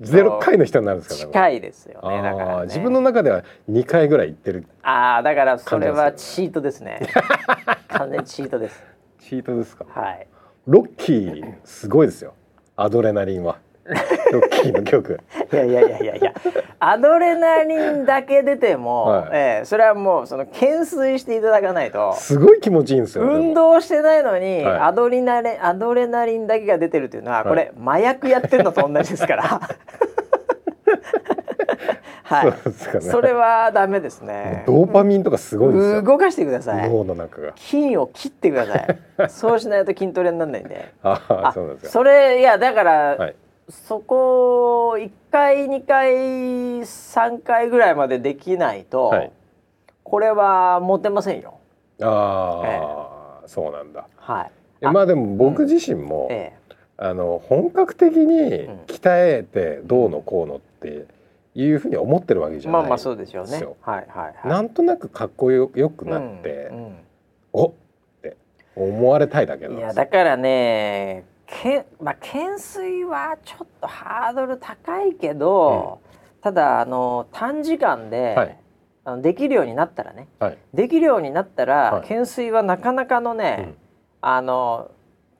[0.00, 7.00] ゼロ回の人になるんですか、近いですよねだから、ね、自分の中では2回ぐらい行ってるああだからそれはチートですね。
[7.88, 8.95] 完全チートです
[9.28, 9.84] チートですか？
[9.88, 10.26] はい。
[10.66, 12.34] ロッキーすごいですよ。
[12.76, 13.58] アドレナリンは。
[14.32, 15.20] ロッキーの曲。
[15.52, 16.34] いやいやいやいやいや。
[16.78, 22.14] アドレナリンだけ出ても、はい、えー、それはもうその懸垂していただかないと。
[22.14, 29.60] すごい気持ちいいんですよ運動してないのに、はい、アドリナレアドレナリンだけが出てるっていうのは、これ麻薬やってるのと同じですから
[32.24, 34.64] はい、そね、それはダメですね。
[34.66, 36.02] ドーパミンとかすごいですよ。
[36.02, 36.90] 動かしてください。
[36.90, 37.52] 脳の中が。
[37.56, 38.98] 筋を切ってください。
[39.28, 40.92] そうしないと筋トレにならないんで。
[41.02, 41.90] ああ、そうですか。
[41.90, 43.34] それいやだから、はい、
[43.68, 49.32] そこ一回二回三回ぐらいまでできないと、はい、
[50.02, 51.54] これは持てませんよ。
[52.02, 52.80] ああ、え
[53.44, 54.06] え、そうなんだ。
[54.16, 54.86] はい。
[54.86, 61.06] まあでも僕自身も、うんええ、あの本格的に鍛えてどうのこうのって
[61.56, 63.44] いうふうに思ってるわけじゃないまあまあそうですよ。
[63.44, 63.66] ね。
[63.80, 66.96] はいはい、なんとなくかっこよよくなって、うんうん、
[67.54, 67.72] おっ
[68.20, 68.36] て
[68.76, 78.58] 思われたいだけいやだからねけまあ懸垂はちょっとハードル高いけど、うん、ただあの短時間で、はい、
[79.04, 83.72] あのできるようになったらね、はい、できるようになったら、はい、懸垂はなかなかのね、
[84.20, 84.90] あの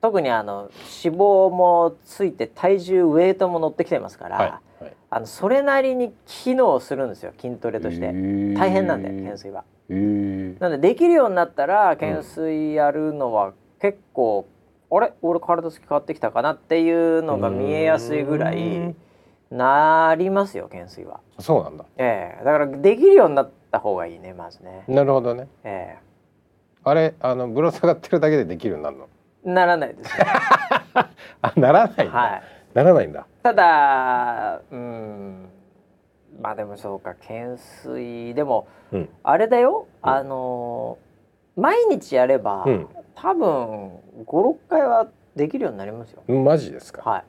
[0.01, 0.71] 特にあの
[1.03, 4.61] 脂肪もついて体重ウエイトも乗ってきてますから、
[5.17, 8.05] あのそれなりに機能するんですよ筋トレとして
[8.55, 9.63] 大変なんで懸垂は。
[9.89, 14.45] なのでできるようになったら懸垂やるのは結構、
[14.91, 15.13] うん、あれ？
[15.23, 18.93] 俺体つき変わってきたかなっていうのが見えやすいぐらい
[19.49, 21.19] なりますよ懸垂は。
[21.39, 21.85] そうなんだ。
[21.97, 24.83] ええー、だからできるようになった方がいいねまずね。
[24.87, 25.47] なるほどね。
[25.63, 27.15] ええー、あれ？
[27.19, 29.07] あのぶら下がってるだけでできるようになるの？
[29.51, 30.11] ならないです、
[31.41, 32.41] あならないはい。
[32.75, 35.49] ならないんだただうん。
[36.41, 38.33] まあでもそうか懸垂。
[38.33, 40.97] でも、うん、あれだよ、うん、あの
[41.55, 43.91] 毎日やれば、うん、多分
[44.25, 45.07] 56回は
[45.37, 46.23] できるようになりますよ。
[46.27, 47.09] マジですか？
[47.09, 47.23] はい。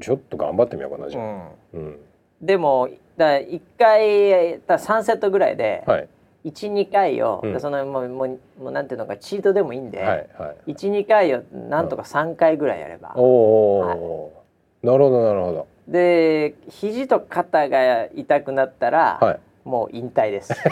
[0.00, 1.98] ちょっと頑張ってみようかなじゃあ、うん、
[2.40, 6.08] でもだ1回だ3セットぐらいで、はい。
[6.44, 8.28] 12回を、うん、そのもうもう
[8.62, 13.94] もうなんていうのかチートでもいいんで、はいはい、12回をなんとか3回ぐらいやれば、おお、は
[14.30, 14.43] い
[14.84, 15.66] なるほどなるほど。
[15.88, 20.54] で肘と肩が痛くなったら、はい、もう引退です。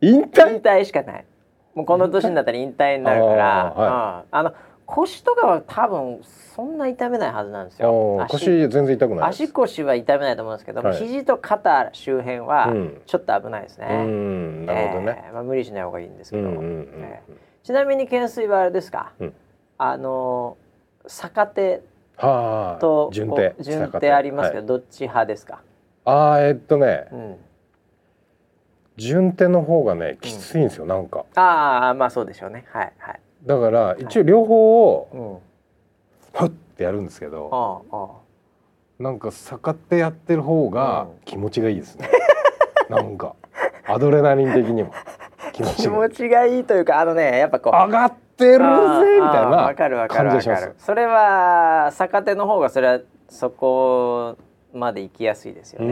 [0.00, 0.54] 引退？
[0.54, 1.24] 引退しかない。
[1.74, 4.54] もうこの年になったら引退になるからあ、はい、あの
[4.86, 8.26] 腰とかは多分そんな痛めないはずなんですよ。
[8.28, 12.72] 腰全然痛くない足腰は痛めないと思うんですけど、はい、肘と肩周辺は
[13.06, 19.34] ちょっと危ないですね、うん、なるほどね、えー、まあ、無理しない方がいいんですけど、えー、ちなみに懸垂はあれですか、うん、
[19.76, 20.67] あのー
[21.08, 21.82] 逆手
[22.18, 25.60] と順手順手ありますけど、はい、どっち派ですか？
[26.04, 27.36] ああえー、っとね、うん、
[28.96, 31.24] 順手の方がねきついんですよ、うん、なんか。
[31.34, 32.64] ああまあそうでしょうね。
[32.70, 33.20] はいはい。
[33.44, 35.42] だから一応両方を、
[36.32, 42.10] はい、ってやるんですけど、ああなんか逆手やってる方が気持ちがいいですね、
[42.90, 43.34] うん、なんか。
[43.86, 44.92] アドレナリン的にも。
[45.52, 46.64] 気持ちがいい。
[46.64, 48.60] というかあのねやっぱこう上がってってるぜ
[49.20, 50.74] みたいな感じがします。
[50.78, 54.38] それは逆手の方がそれはそこ
[54.72, 55.88] まで行きやすいですよね、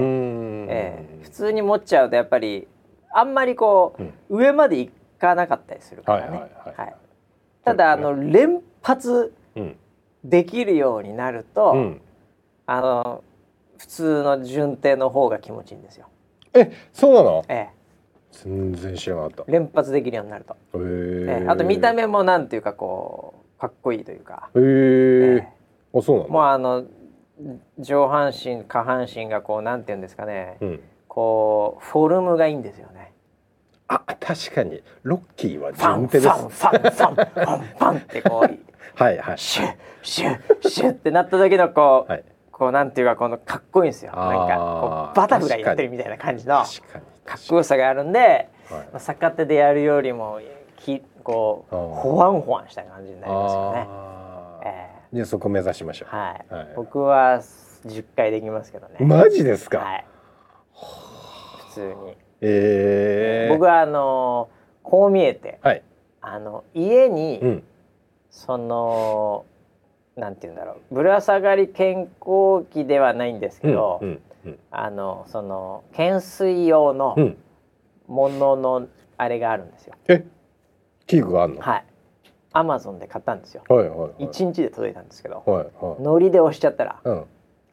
[0.69, 2.69] えー、普通に持っちゃうとやっぱり
[3.13, 6.43] あんまりこう、うん、上まで行かなかったりするからね、
[7.65, 9.35] ただあの連発
[10.23, 12.01] できるようになると、うん、
[12.67, 13.25] あの
[13.79, 16.09] 普通の順手の方が気持ちいいんですよ。
[16.55, 17.45] えそうなの？
[17.49, 17.76] ええ
[18.31, 19.53] 全然知らなかった。
[19.53, 20.55] 連発できるようになると。
[20.55, 24.51] へえあと見た目もなんていうかこうかっこいいというか。
[24.55, 25.49] へえ
[25.95, 26.29] あそうなの？
[26.29, 26.85] もうあの
[27.79, 33.13] 上半身下半身がこうなんていうんですかね、うん、こうフォルムがいいんですよね。
[33.89, 34.83] あ確かに。
[35.03, 36.29] ロッキーは順手です。
[36.29, 38.59] ファンファンファンファンファンってこう
[39.03, 39.39] はいはい。
[39.39, 44.13] シュッシュッシュッってなった時のこう、はい、こうなんていうかこのかっこいいんですよ。
[44.13, 46.57] なんかこうバタフライやってるみたいな感じの。
[46.57, 46.65] か
[47.35, 50.41] っこよさがあるんで、はい、逆手でやるよりも
[50.77, 53.89] きこうほわんほわんした感じになりますよね。
[54.65, 56.15] えー、じゃそこ目指しましょう。
[56.15, 56.55] はい。
[56.55, 57.41] はい、僕は
[57.85, 58.97] 10回できますけどね。
[59.05, 59.79] マジですか？
[59.79, 60.05] はい。
[61.69, 62.17] 普通に。
[62.41, 64.49] えー、僕はあの
[64.83, 65.83] こう見えて、はい、
[66.21, 67.63] あの家に、うん、
[68.31, 69.47] その
[70.17, 74.23] なんて言うんだろうぶら下がり健康器ではないんですけど、うんうん、
[74.71, 77.17] あのその懸垂用の
[78.07, 79.95] もののあれがあるんですよ。
[80.09, 80.25] え？
[81.07, 81.61] 器具があるの？
[81.61, 81.85] はい。
[82.53, 83.63] アマゾンで買ったんですよ。
[83.69, 87.25] はいはいはい、1日で届いたんですけど、はいはい、ノリで押しちゃったら、うん、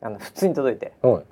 [0.02, 1.24] あの普通に届いて、はい、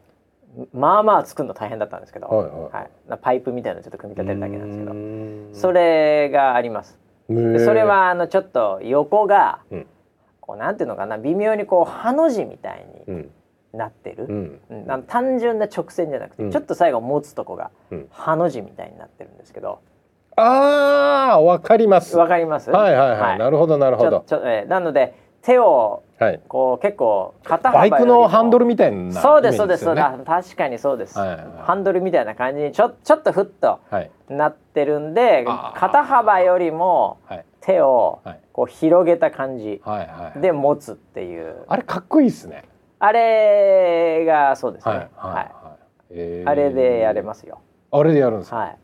[0.73, 3.09] まあまあ作るの大変だったんですけど、はいはい。
[3.09, 6.97] はい、パイプみたいなのちょっと組み立てるだけなんですけどそれがあります。
[7.29, 9.87] でそれはあのちょっと横が、うん、
[10.39, 13.29] こうなんていうのかな微妙にこうハの字みたいに
[13.73, 14.59] なってる、うん。
[14.69, 17.71] うん、単純な直線じゃなくて、ちょっと最後持つとこが
[18.11, 19.79] ハの字みたいになってるんですけど、
[20.35, 22.17] ああわかります。
[22.17, 22.69] わかります？
[22.71, 24.23] はいはいはい、はい、なるほどなるほど。
[24.27, 26.03] ちょえー、なので手を
[26.47, 30.07] こう結構肩バイクのハンドルみたいな、そうですそうですそうです。
[30.23, 33.79] 確かにそうです、はいはいはい、ハンドルみたいな感じにちょちょっとふっと
[34.29, 37.17] なってるんで、はい、肩幅よりも
[37.59, 38.21] 手を
[38.53, 39.81] こう広げた感じ
[40.39, 42.65] で持つっていう、はいはい、あれかっこいいですね
[43.03, 44.93] あれがそうですね。
[44.93, 47.59] はい、はいはい、あれでやれますよ。
[47.91, 48.77] あれでやるんですはい。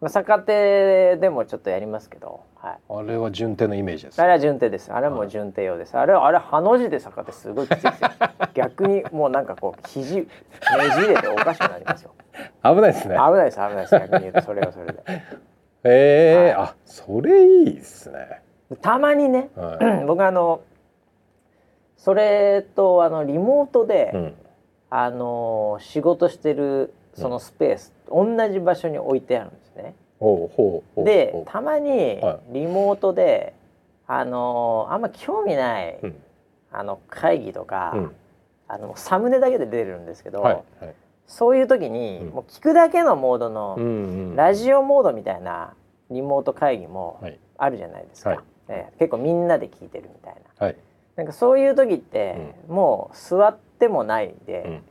[0.00, 4.22] まあ、逆手でもちょっとやりますけど、はい、あれは順手のイメージです。
[4.22, 4.92] あれは順手です。
[4.92, 8.10] あれはもう順手用です、はい、あれあれハの字で逆手すごいきついですよ。
[8.54, 10.26] 逆にもうなんかこう肘ね
[11.00, 12.12] じれておかしくなりますよ。
[12.62, 13.16] 危ないですね。
[13.16, 13.98] 危ないです危ないです。
[13.98, 15.02] 逆に言うとそれはそれで。
[15.06, 16.58] ええー。
[16.58, 18.42] はい、あそれいいですね。
[18.80, 20.60] たまにね、はい、 僕あの
[22.02, 24.34] それとあのリモートで、うん、
[24.90, 29.94] あの仕事してるそのスペース、うん、同じ場所に置いてあるんですね。
[30.96, 33.54] でたまにリモートで、
[34.08, 36.16] はい、あのあんま興味ない、うん、
[36.72, 38.12] あの会議とか、うん、
[38.66, 40.94] あのサムネだけで出るんですけど、はいはい、
[41.28, 45.74] そういう時に、もう聞くだけのモードの、ラジオモードみたいな
[46.10, 47.20] リモート会議も
[47.58, 48.38] あるじゃないですか、はい、
[48.68, 50.72] えー、結構みんなで聞いてるみたいな。
[51.16, 54.82] はい、なんかそういう時って、もう座ってもないで、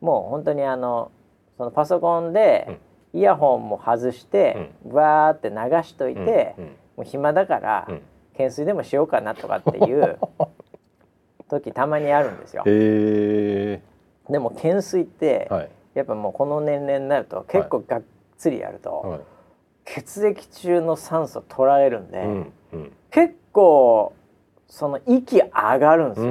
[0.00, 1.10] もう本当にあの
[1.56, 2.78] そのパソコンで
[3.12, 7.88] イヤホンも外して、うん、わーって流しといて、うん、もう暇だから、
[8.32, 10.18] 懸垂でもしようかなとかっていう
[11.50, 12.62] 時たまにあるんですよ。
[12.64, 18.02] でも懸垂って、はい、やっぱもうこの年齢になると結構がっ
[18.36, 19.20] つりやると、はい、
[19.84, 22.46] 血液中の酸素取られるんで、
[23.10, 24.12] 結構
[24.68, 26.26] その息上がるんですよ、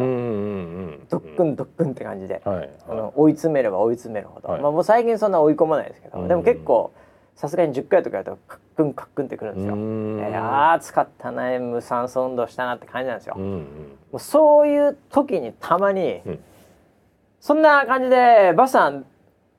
[1.09, 6.93] ドックンドックンって感じで、はいはい、あの追い詰めれば追い詰めるほど、はい、まあ、もう最近そんな追い込まないですけど、でも結構
[7.35, 9.73] さすがに10回とかやるとカックンカックンってくるんですよ。
[9.73, 13.33] えー、ああ使ったな無酸素運動したなって感じなんですよ。
[13.37, 13.65] うんうん、も
[14.13, 16.39] うそういう時にたまに、うん、
[17.39, 19.05] そんな感じでバスさん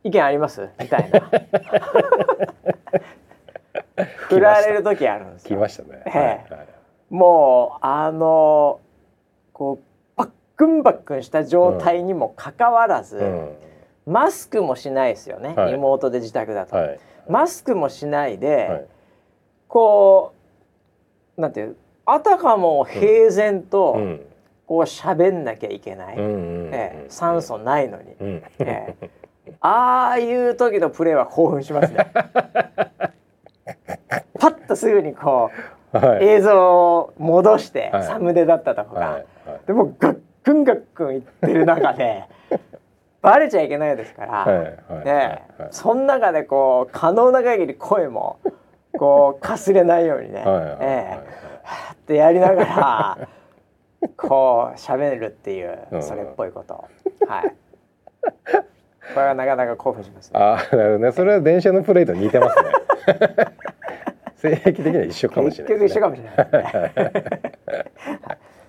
[0.04, 0.68] 意見あります？
[0.78, 1.20] みたいな。
[4.28, 5.56] 振られる時あるんですよ。
[5.56, 6.02] 来ましたね。
[6.06, 6.77] えーはい
[7.10, 8.80] もうあの
[9.52, 9.84] こう
[10.16, 13.68] バックンバックンした状態にもかかわらず、うん。
[14.08, 16.98] マスクもしないですよね、はい、リモートで自宅だと、はい、
[17.28, 18.86] マスクもしないで、はい、
[19.68, 20.32] こ
[21.36, 24.20] うなんていうあたかも平然と、うん、
[24.66, 32.10] こう喋んなきゃいけない、うん、えー、酸素ないのに、うん、えー、ああいう時のプレーは興奮しますね。
[34.40, 35.56] パッとすぐにこう
[35.92, 39.26] はい、映像を戻して、はい、サムネだったとか、はい、
[39.66, 42.24] でもガックンガックン言ってる中で
[43.22, 48.38] バレちゃいけないですから、ね、その中でこう可能な限り声も
[48.98, 53.18] こう かすれないようにね、えー、ってやりながら
[54.16, 56.84] こう喋るっていう、それっぽいこと、
[57.26, 57.54] はい。
[59.14, 61.12] これはなかなか興奮します、ね、ああなるほどね。
[61.12, 62.72] それは電車のプレイと似てますね
[64.38, 66.36] 性癖的には一緒かもしれない、ね、一緒かもしれない、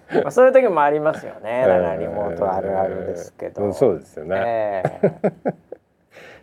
[0.23, 1.61] まあそういう時もありますよね。
[1.61, 3.71] だからリモートあるあるですけど。
[3.73, 4.83] そうですよね。
[5.01, 5.33] えー、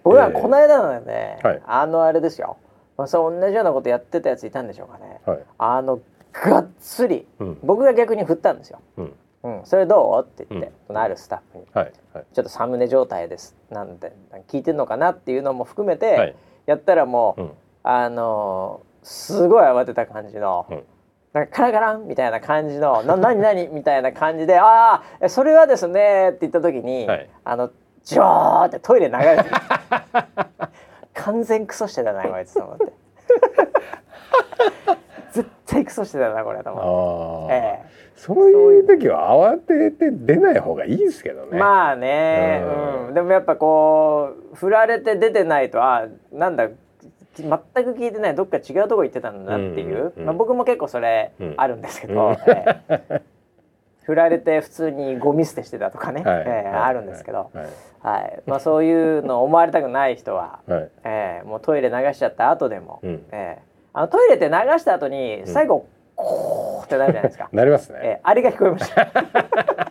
[0.04, 2.56] 僕はこの間のね、はい、あのあれですよ、
[2.96, 5.98] まあ、そう同じようなことやってたやついたんでしょうかね、はい、あの
[6.32, 8.80] がっつり、うん、僕が逆に振ったんですよ。
[8.98, 9.12] うん。
[9.42, 10.22] うん、それどう？
[10.22, 13.56] って言って、うん、あるスタッフに、はいはい、ちょっとサムネ状態です。
[13.70, 14.12] なんて
[14.48, 17.50] 聞いてるのかなっていうのも含めて、はい、やったらもう、うん、
[17.84, 20.82] あのー、すごい慌てた感じの、うん、
[21.32, 27.70] なんかカラカランみたいな感じの「な何何?」みたいな感じで「ああそれはですね」って言った時に、はい、あの
[28.02, 29.50] ジョーってトイレ流れてる
[31.14, 32.86] 完全クソしてたなこいつと思って。
[35.30, 37.86] 絶対クソしてたなこれと思って、ええ、
[38.16, 41.58] そういう時は慌てて出ない方がいいですけどね。
[41.58, 42.64] まあね、
[43.08, 46.68] うん、でもやっぱこう振られて出てないとあなんだ
[47.42, 52.32] 全く聞いてないどっか違うとこ行ってたんだなっていう、まあ、僕も結構それあるんですけど、うん。
[52.46, 53.22] ええ、
[54.04, 57.66] 振られて普通にゴミ捨てしてたとかね、はい、えー、あるんですけど、はい。
[58.06, 65.82] はい、まあ、そういうの思われたくない人は、 はい、えー、もうトイレ流しちゃった後でも、うん、えー、あのトイレって流した後に最後、うん、
[66.14, 67.48] こうってなるじゃないですか。
[67.52, 67.98] なりますね。
[68.02, 69.08] えー、あれが聞こえました。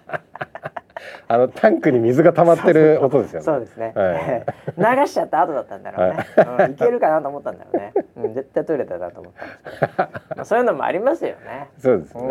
[1.27, 3.45] あのタンクに水が溜まってる音ですよね。
[3.45, 3.93] そうですね。
[3.95, 6.25] はい、 流しちゃった後だったんだろうね。
[6.35, 7.93] はい、うん、いけるかなと思ったんだろうね。
[8.17, 9.93] うん、絶対トイレだなと思ったんですけど。
[10.35, 11.69] まあそういうのもありますよね。
[11.79, 12.21] そうですね。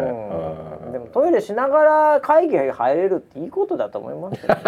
[0.86, 4.62] うん、でもトイレしながら会議入れるっていいことだと思いますけどね。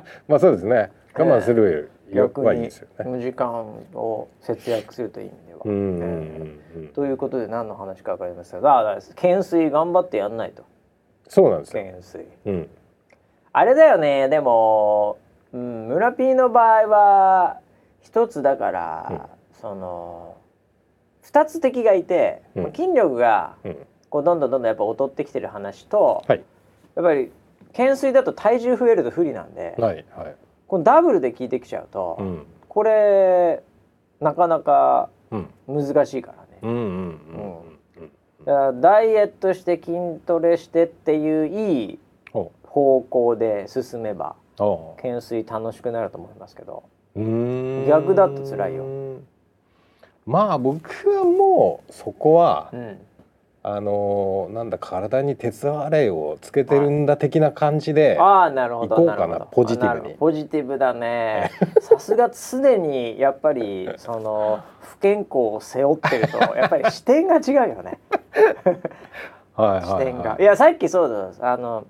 [0.26, 0.90] まあそうですね。
[1.18, 2.68] 我慢する逆に
[3.04, 5.60] 無時間を節約するという意味では。
[5.64, 10.64] うんえー、ということで何の話か分かりますが、懸垂頑張ってやんないと。
[11.28, 11.84] そうなんですよ。
[11.84, 12.26] 懸垂。
[12.46, 12.68] うん
[13.58, 14.28] あれだよね。
[14.28, 15.16] でも、
[15.54, 17.60] うん、村 P の場合は
[18.02, 19.20] 一つだから、うん、
[19.62, 20.36] その
[21.22, 23.56] 二つ敵がいて、うん、筋力が
[24.10, 26.42] こうどんどんどんどんやっぱ劣ってきてる話と、はい、
[26.96, 27.32] やっぱり
[27.68, 30.36] 懸垂だと体重増えると不利なんで、はいはい、
[30.66, 33.62] このダブルで効いてきちゃうと、うん、これ
[34.20, 35.08] なかなか
[35.66, 36.76] 難しいからね。
[38.82, 41.98] ダイエットして筋トレしてっていういい
[42.76, 44.36] 方向で進めば
[44.98, 46.84] 懸垂楽しくなると思いますけど。
[47.88, 48.84] 逆だと辛いよ。
[50.26, 52.98] まあ僕はもうそこは、うん、
[53.62, 60.14] あのー、なんだ体に鉄洗いをつけてるんだ的な感じでああなるほど行こうかなポジティブに。
[60.16, 61.50] ポジティブだね。
[61.80, 67.98] さすが常にやっぱりその不健康を背負ってると やっぱり視点が違うよね。
[69.54, 70.36] はいはい、はい、視点が。
[70.38, 71.86] いやさっきそうだあの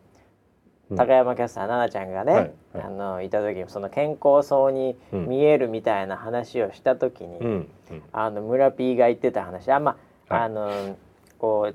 [0.95, 7.69] 高山キャスター奈々ちゃんがね、はいはい、あのいた時にその健康そうに見えるみたいな話をした時に、うん、
[8.13, 9.73] あの村 P が言ってた話。
[9.73, 9.97] あま
[10.29, 10.97] あ、はい、あの
[11.39, 11.75] こう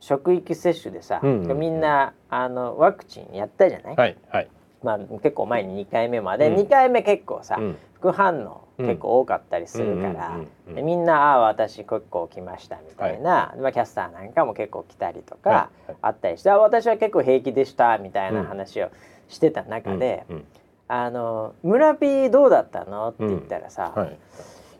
[0.00, 4.48] 職域接種でさ、うんうん、みんなあのワクチンやったじゃない、はいはい、
[4.86, 10.38] まあ、結構前に2回目まで、うん、2回目結構さ、うん、副反応結構多かったりするから、
[10.80, 15.70] みんな「ああ私結構来ました」みたいな、はい、まあ、キャスターなんかも結構来たりとか
[16.02, 18.90] あったりして「はい、私は結構平気でした」みたいな話を
[19.28, 20.24] してた中で
[20.86, 24.18] 「あの村 P どうだったの?」って言ったらさ、はい。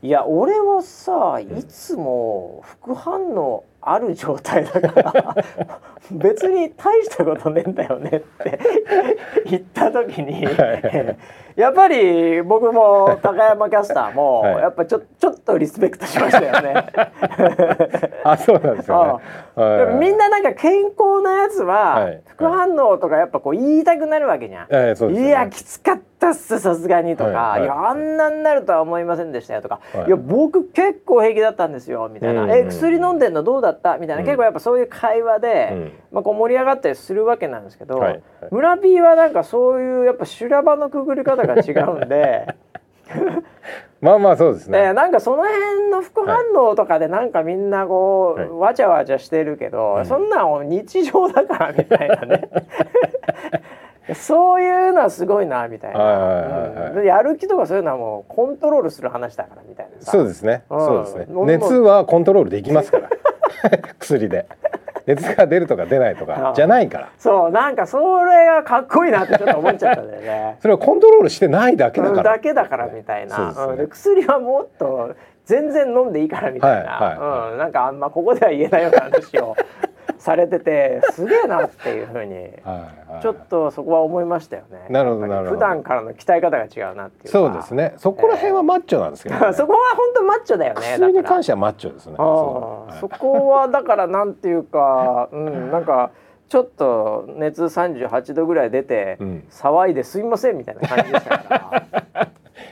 [0.02, 5.36] いや俺はさいつも副反応ある状態だから
[6.10, 8.58] 別に大したことねえんだよねって
[9.46, 10.46] 言った時に
[11.56, 16.86] やっぱり僕も高山キャスター も、やっぱちょちょっとリスペクトしましたよね。
[18.24, 19.20] あそうなんですよ、
[19.56, 24.68] ね、みんななんか健康なやつは副反応とかやっぱこう言いたくなるわけじゃん。
[25.16, 27.64] いやきつかったっすさすがにとか、い。
[27.64, 33.96] やあんなになるとは思いませんでしたよとか、い、や僕結構平気だったんですよみたいな、え薬飲んでんのどうだった？
[33.98, 38.02] みたいな、結構やっぱそういう会話で、まあ、こう盛り上がったりするわけなんですけど、
[38.50, 42.54] 村 P はなんかそういうやっぱ修羅場のくぐり方が違うんで。
[44.00, 52.48] まあまあそうですね、 えー、なんかその辺の副反応とかでなんかみんなこう、はい、わちゃわちゃしてるけど、はい、そんなん日常だからみたいなね。
[54.14, 61.26] そういうのはすごいなみたいな、うん、やる気とかそういうのはもうコントロールする話だからみたいなそうですね、うん、そうですね。
[61.28, 63.10] 熱はコントロールできますから。
[63.98, 64.46] 薬で
[65.06, 67.10] 熱が出るとか出ないとかじゃないから。
[67.18, 70.56] そうなんかそれがかっこいいなってちょっと思っちゃったんだよね。
[70.62, 72.22] それはコントロールしてないだけだから。
[72.34, 73.54] だけだからみたいな、ね。
[73.78, 79.56] うん、薬はもっと全然飲んでいいからみたいな、はいはい、うん、なんかあんまここでは言えないような話を
[80.26, 82.34] されててすげえなっていうふうに
[83.22, 84.86] ちょっとそこは思いましたよね。
[84.90, 85.50] なるほどなるほど。
[85.52, 87.94] 普段からの鍛え方が違うなっていうそうですね。
[87.96, 90.80] そこら辺はマッチョなんですけど、ね、 そこは本当マッチョだよね。
[90.94, 92.16] 薬に関してはマッチョですね。
[92.16, 96.10] そこはだからなんていうか、うん なんか。
[96.48, 101.86] ちょっと熱38度ぐらい出て、うん、騒いですいませんみたいな感じでしたか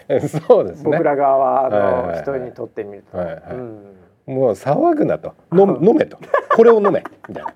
[0.07, 3.97] ら そうですね僕ら側の人にとってみると、はいはいうん、
[4.27, 5.35] もう騒ぐなと。
[5.53, 6.19] 飲飲めと。
[6.57, 7.03] これを飲め。
[7.29, 7.55] みたいな。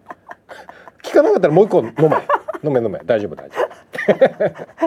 [1.02, 2.16] 聞かなかったらもう一個飲め。
[2.62, 2.98] 飲め飲め。
[3.04, 4.78] 大丈夫大丈夫。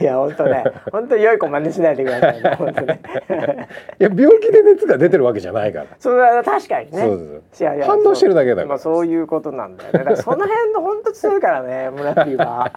[0.00, 0.64] いや本当ね。
[0.92, 2.54] 本当良い子真似しないでくださいね。
[2.56, 3.00] 本当ね。
[3.98, 5.86] いや病気で熱が出てるわけじゃないから。
[5.98, 6.98] それは確かにね。
[6.98, 8.66] そうそう反応してるだけだから。
[8.68, 9.98] まあそういうことなんだよね。
[9.98, 12.72] だからその辺の本当強いからね 村木は。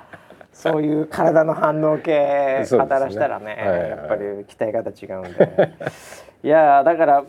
[0.52, 5.74] そういう体の反応系働したらね、ねはいはい、やっぱり鍛え方違うんで。
[6.44, 7.24] いやだから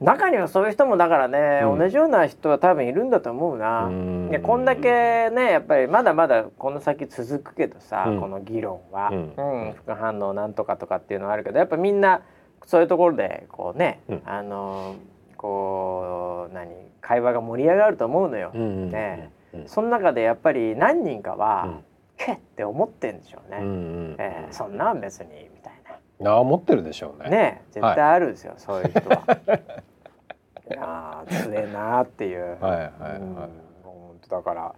[0.00, 3.86] 中にはそういう人もだからね、うん、同じような人は多分いるんだと思うな。
[3.86, 12.22] うこんだけねやっぱりまだまだこの先続くけどさ、うん、この議論は、うん、副反応なんとかとかっていうのはあるけどやっぱみんな
[12.66, 14.96] そういうところでこうね、あの
[15.36, 16.70] こう何
[17.00, 18.50] 会話が盛り上がると思うのよ。
[18.52, 19.30] ね、
[19.66, 21.80] その中でやっぱり何人かは、
[22.16, 23.58] けって思ってんでしょうね。
[24.18, 25.50] えー、そんなん別に
[26.18, 26.32] みたいな。
[26.32, 27.30] あ思ってるでしょうね。
[27.30, 29.38] ね絶対あるんですよ、はい、そういう人は。
[30.66, 32.56] いやつえなっていう。
[32.60, 32.90] はいはいはい。
[33.82, 34.74] 本当だから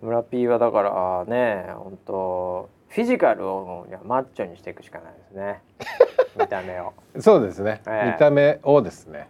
[0.00, 5.62] 村 P はだからね本当フィジカルをマッチョにしていくしかないですね。
[6.38, 6.92] 見た目を。
[7.18, 9.28] そうですね、えー、見た目をですね。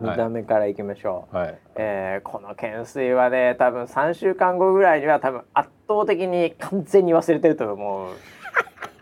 [0.00, 1.36] 見た目からいきましょう。
[1.36, 8.14] はい、えー、この懸垂はね多分3週間後ぐらいには多分圧倒的に完全に忘れてると思う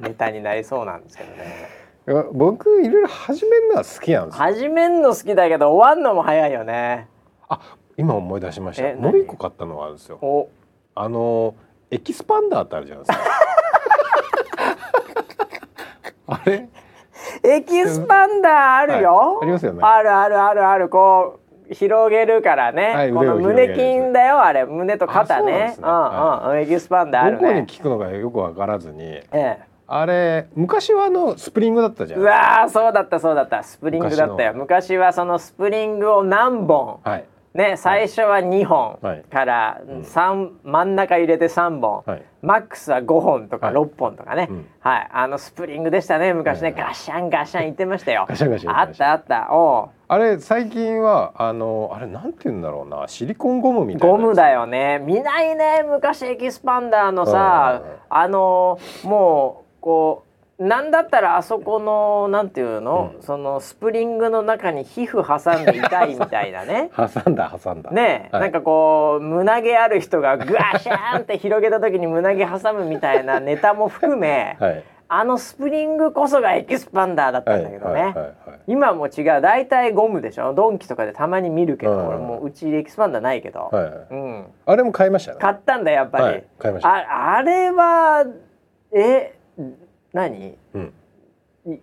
[0.01, 1.86] ネタになりそうなんですけどね。
[2.33, 7.09] 僕いろいろ始めるのは好きなんです始めるの好きだけど終わるのも早いよね。
[7.49, 7.61] あ
[7.97, 8.95] 今思い出しました。
[8.95, 10.49] もう一個買ったのはあるんですよ。
[10.95, 11.57] あの
[11.91, 13.25] エキスパンダーってあるじゃないですか。
[16.39, 16.69] あれ？
[17.43, 19.81] エキスパンダーあるよ、はい、ありますよね。
[19.83, 20.89] あるあるあるある。
[20.89, 24.65] こう広げるからね、はい、この胸筋だよあれ。
[24.65, 25.53] 胸と肩ね。
[25.53, 32.21] ね、うんうん、はい、エキスパンダーある、ね、どこに効くのかよく分からずに、ええ、あれ昔はあのスプリングだったじゃん。
[32.21, 33.63] うわそうだったそうだった。
[33.63, 34.55] スプリングだったよ。
[34.55, 37.25] 昔はそのスプリングを何本、はい、
[37.55, 38.99] ね最初は2本
[39.31, 44.49] から3、はい、真ん中入れて3本、はい、マックスは5本とか6本とかね、
[44.81, 48.27] はい、うん、あのスプリングでしたね昔ね、ガシャンガシャン言ってましたよ。
[48.29, 49.49] ガシャンガシャンあったあった。
[49.53, 53.09] おあれ最近はあのあれなんて言うんだろうな。
[53.09, 55.01] シリコンゴムみたいなゴムだよね。
[55.05, 60.25] 見ないね昔エキスパンダーのさあのもうこ
[60.59, 66.91] うなんだったらあそこのなんていうの、うん、そのスプリングの中に皮膚挟んで痛いみたいなね。
[66.97, 67.93] 挟んだ挟んだ。
[67.93, 78.15] ね、はい、なんかこう胸毛ある人がグワシャーンって広げた時に胸毛挟むみたいな ネタも含め、はい、あのスプリングこそがエキスパンダーだったんだけどね、
[78.67, 79.41] 今も違う。
[79.41, 80.53] 大体ゴムでしょ？
[80.55, 83.93] ドンキとかでたまに見るけど、うん、俺もううちエキスパンダーないけど、はい。
[84.11, 85.39] うん、あれも買いましたね。
[85.39, 86.89] 買ったんだやっぱり、買いました。
[86.89, 88.25] ああれは
[88.93, 89.36] え
[90.17, 90.93] 何、うん、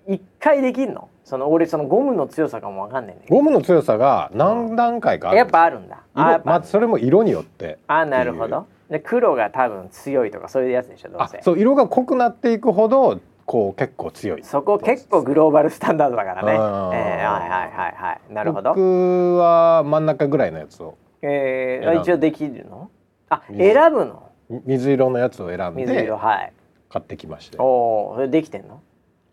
[0.07, 1.07] 一回できんの？
[1.23, 6.03] その俺そのゴムの強さかもわかんないんゴムの強さが何段階かあるやっぱあるんだ。
[6.15, 8.65] あまあそれも色によってあなるほど。
[8.89, 11.41] で黒が多分強いとかそういうやつでしょどうせ。
[11.43, 14.43] そう色が濃くなっていくほどこう結構強い。
[14.43, 18.33] そこ結構グローバルスタンダードだからね、えー、はいはいはいはい。
[18.33, 18.71] なるほど。
[18.71, 20.97] 僕は真ん中ぐらいのやつを。
[21.21, 22.89] えー、一応できるの？
[23.29, 24.29] あ選ぶの？
[24.65, 25.83] 水色のやつを選んで。
[25.83, 26.53] 水色はい
[26.93, 27.57] 買ってきまして。
[27.59, 28.79] おおそれできてんの？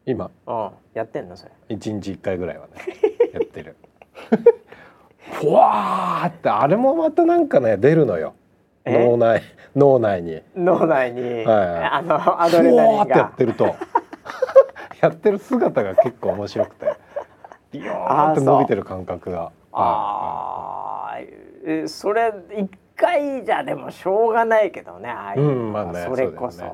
[0.06, 0.30] 今。
[0.46, 1.36] うんやってんの？
[1.36, 1.52] それ。
[1.68, 2.72] 一日一回ぐらいはね
[3.34, 3.76] やってる。
[5.42, 8.32] ふわーってあれもまたなんかね出るのよ。
[8.86, 9.42] 脳内
[9.76, 10.42] 脳内に。
[10.56, 13.02] 脳内に、はい、あのアドレナリンが。
[13.02, 13.74] ってやってると。
[15.02, 16.94] やってる姿が結構面白くて。
[17.72, 19.52] ビヨーって伸びてる感覚が。
[19.72, 21.18] ああ
[21.66, 26.58] えそれ一回じゃでもしょうがないけどねああいう、うんまあね、それこそ。
[26.58, 26.64] そ、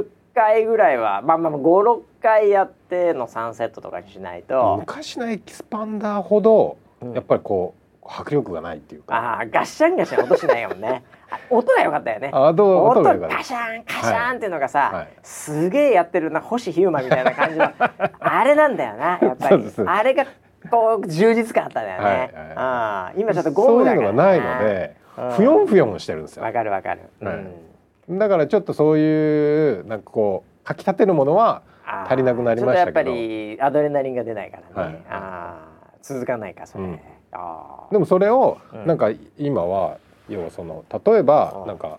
[0.00, 0.04] ね、
[0.34, 4.78] 回ぐらいはまあまあ56回やっての3セットとかにしないと。
[4.78, 6.76] 昔のエキスパンダーほど
[7.14, 9.14] やっぱりこう、迫力がないっていうか。
[9.14, 11.02] ああガッシャンガシャン音しないもんね
[11.50, 12.30] 音が良かったよね。
[12.32, 14.94] あ音音がガシャンガシャンっていうのがさ、はい。
[14.94, 17.70] はい、すげえやってるな星ヒューマンみたいな感じの。
[18.20, 19.64] あれなんだよなやっぱり。
[19.86, 20.26] あれが
[20.70, 24.96] こう充実感あったんだよね、はいはい、あ今ちょっとゴムだからそういうのがないので、
[25.36, 26.44] ふよんふよんしてるんですよ。
[26.44, 27.71] わかるわかる、うん
[28.08, 31.62] だからちょっとそういうなんかこうかきたてるものは
[32.06, 32.98] 足りなくなりましたけど。
[32.98, 35.68] やっぱりアドレナリンが出ないからね、はい、あ
[36.02, 37.00] 続かないかそれ、うん、
[37.32, 39.98] あでもそれをなんか今は、
[40.28, 41.98] 要はその例えばなんか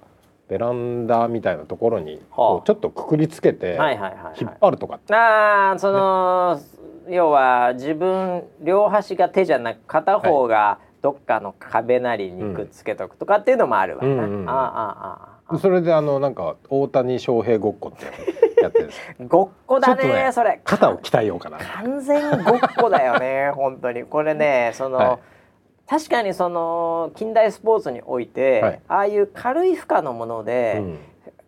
[0.49, 3.79] ベランダみたいなところにこうちょっとくくりつけて
[4.39, 6.61] 引っ張るとかああその、
[7.07, 18.05] ね、要は自分両端が手じゃなく片方がどっかの壁なりにくっつけとくとかっていうのもあるわな、ああああそれであのなんか大谷翔平ごっこって
[18.61, 19.01] やってるんです。
[19.27, 20.61] ごっこだねねそれ。
[20.63, 21.57] 肩を鍛えようかな。
[21.57, 24.03] 完全ごっこだよね本当に。
[24.05, 25.19] これねその、はい。
[25.87, 30.99] 確かにその近代スポーツにおいて、はい、ああいう軽い負荷のもので、うん、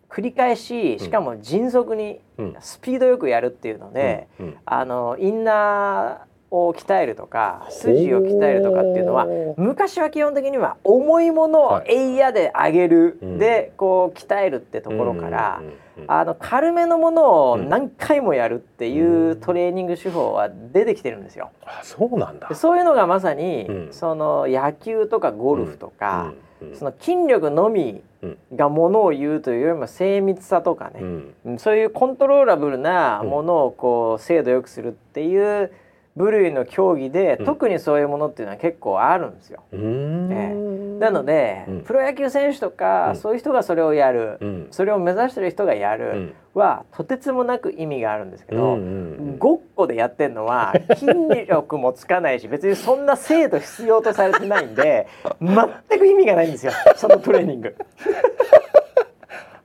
[0.10, 2.20] 繰り返ししかも迅速に
[2.60, 4.46] スピードよくやるっていうので、うん。
[4.48, 9.28] うん、あのインナーを鍛えるとか筋を鍛えるとかっていうのは
[9.58, 15.62] 昔は基本的には重いものをエイヤで上げる、はい、でこう鍛えるってところから、
[16.08, 21.52] あの軽めのものを何回もやるっていうトレーニング手法は出てきてるんですよ。
[21.66, 22.54] あそうなんだ。
[22.54, 26.34] そういうのがまさに、その野球とかゴルフとか、
[26.74, 28.02] その筋力のみ
[28.56, 35.72] がものを言うというよりも精密さとかね、そういうコントローラブルなものをこう精度よくするっていう
[36.16, 39.64] 部類の競技で、うん、特にそういうものっていうのは結構あるんですよ。
[39.74, 48.78] えー、なので、うん、プロ野球選手とか、うん、そういう人がそれをやる、それを目指してる人がやるは、とてつもなく意味があるんですけど、
[49.38, 51.08] ごっこでやってるのは筋
[51.48, 55.08] 力もつかないし別にそんな精度必要とされてないんで
[55.42, 57.76] 全く意味がないんですよそのトレーニング。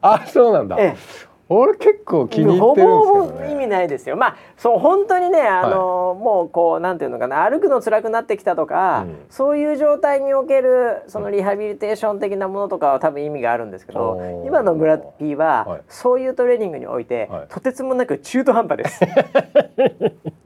[0.03, 4.17] あそうなんだ、ええ俺結構気に入ってるんですね、意味ないですよ。
[4.17, 19.01] まあそう本当にねあの、はい、もうこうなんていうのかな歩くの辛くなってきたとか、うん、そういう状態におけるそのリハビリテーション的なものとかは多分意味があるんですけど、うん、今の村 P は、はい、そういうトレーニングにおいて、はい、とてつもなく中途半端です。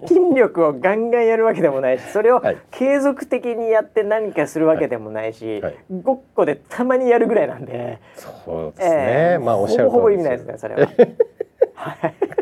[0.06, 5.62] 筋力をガンガンやるわけでもないしそれを継続的にやって何かするわけでもないし、
[6.02, 8.00] ごっこでたまにやるぐらいなんで。
[8.16, 10.88] そうですね、えー、まあおっしゃるほぼほぼ意味ないですねそれは。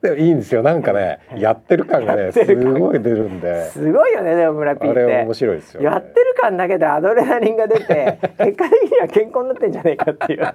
[0.00, 0.62] でもいいんですよ。
[0.62, 3.64] なんかねやってる感がねすごい出るんで。
[3.70, 5.22] すごいよねでも村ピーって。
[5.24, 10.46] 面白いですよ、ね、やってる感だけでアドレナリンが出て 結果的には健康になってんじゃないかっていう。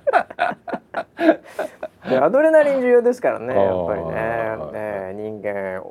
[2.21, 4.13] アドレナリン重要ですからねやっぱりね。
[4.71, 5.83] ね人間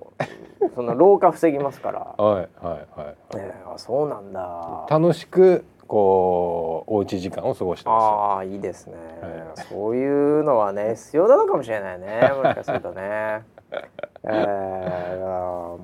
[0.74, 2.00] その老化防ぎますから。
[2.24, 4.86] はいはいはい、えー、そうなんだ。
[4.88, 13.42] 楽しくこうおうち時間を過ごしてますああいいですね、はい、そういうのはね必要なのかもしれないね もしかするとね。
[14.24, 15.78] えー、も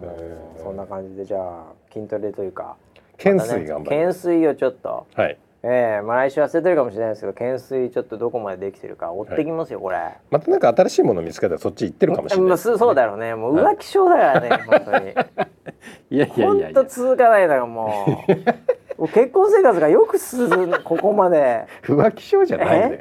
[0.56, 2.76] うそんな感じでじゃあ筋トレというか
[3.18, 5.36] 懸垂頑張懸垂をちょっとはい。
[5.62, 10.14] えー、まあ来週忘れてるかもしれないですけど懸垂ちょっとどこまでできてるか追ってきますよ、はい、これ。
[10.30, 13.34] またなんか新しいもの見つけたらそっち行ってるかもしれない、ね、そうだろうね。
[13.34, 15.10] もう浮気症だからね、はい、本当に。
[16.10, 18.32] いやいやいや本当続かないだからもう
[19.06, 21.66] 結婚生活がよく進むここまで。
[21.82, 23.00] 浮気症じゃないんで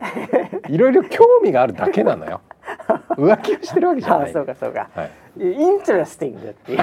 [0.69, 2.41] いろいろ興味があるだけなのよ
[3.17, 4.29] 浮気をしてるわけじゃない。
[4.29, 5.11] あそうかそうか、はい。
[5.39, 6.79] インテレスティングっていう。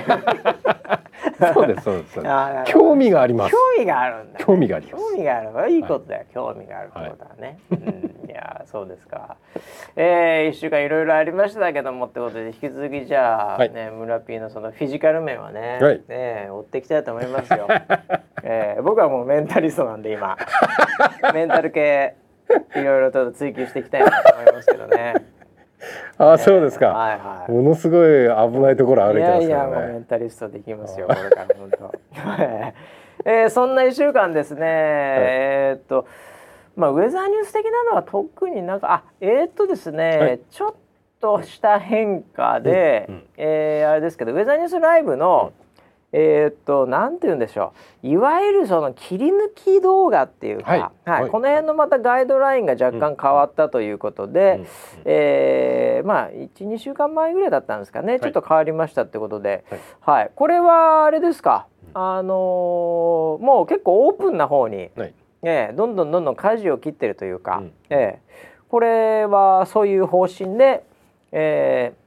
[1.55, 2.20] そうですそうです
[2.66, 3.53] 興味があります。
[3.53, 5.05] 興味があるんだ、ね、興味があります。
[5.05, 5.70] 興味がある。
[5.70, 9.37] いいことだよ、はい、興味があるってことだね、はい、うん、いやそうですか。
[9.97, 17.66] えー、一週間いろいろありましたけどもってことで引き続きじゃあ、はい、ね村 P のそのフィジカル面はね、はい、ね追っていきたいと思いますよ、
[18.43, 20.37] えー、僕はもうメンタリストなんで今
[21.32, 22.16] メンタル系
[22.76, 25.14] いろいろと追求していきたいなと思いますけどね
[26.18, 29.47] あそうですか、はいはい、ものすごい危ないところ歩いてますね。
[29.47, 31.93] いやいやメンタリストできますよこれから本当。
[33.31, 36.07] えー、そんな一週間ですね、はい、えー、っと
[36.77, 40.75] まあウェザーニュース的なのは特になんかあえー、っとですね、はい、ちょっ
[41.20, 43.14] とした変化で、うん。
[43.14, 45.53] うん、えー、あれですけどウェザーニュースライブの、
[46.17, 47.73] えー、っとなんて言うんでしょ
[48.05, 48.07] う。
[48.07, 51.23] いわゆるその切り抜き動画っていうか、はい、はい。
[51.23, 54.67] はい、この辺のまたガイドラインが若干変わったということで、うん、
[55.07, 59.65] えー、まあ12週間前ぐらいだったんですかね、ちょっと変わりましたってことで、
[60.01, 70.85] はい、これはあれですか、あのー、もう結構オープンな方に、はい、えー、どんどんどんどん舵を切ってるというか、うん、えー、これはそういう方針で、
[71.33, 72.04] えー、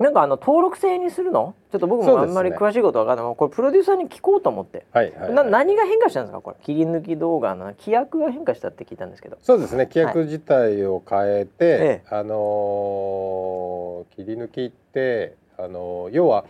[0.00, 1.54] なんかあの登録制にするの？
[1.70, 6.40] ちょっと僕もあんまり詳しいことわかんない、ね、これプロデューサーに聞こうと思って、はいはい、な何が変化したんですか？
[6.40, 6.56] これ。
[6.64, 9.36] 切り抜き動画の規約が変化したって聞いたんですけど。
[9.42, 9.84] そうですね。
[9.84, 16.46] 規約自体を変えて、はい、あのー、切り抜きってあのー、要は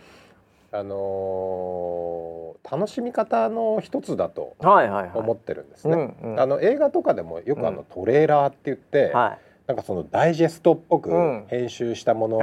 [0.71, 6.15] あのー、楽しみ方の一つだと思ってるんですね。
[6.39, 9.37] あの映画とかでもよくあの、トレーラーって言って、はい
[9.71, 11.09] なんかそのダイジェストっぽく
[11.47, 12.41] 編集したものを、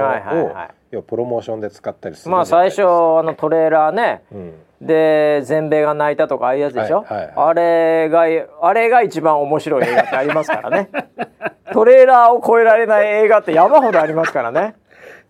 [0.89, 8.21] 要プロモーションで使ったりするまあ最初あのトレーラーね、うん、で全米が泣いたとかああいうやつでしょ、はいはいはい、あれが
[8.63, 10.89] あれが一番面白い映画ってありますからね。
[11.71, 14.73] トレーラーを超えられない映画って山ほどありますからね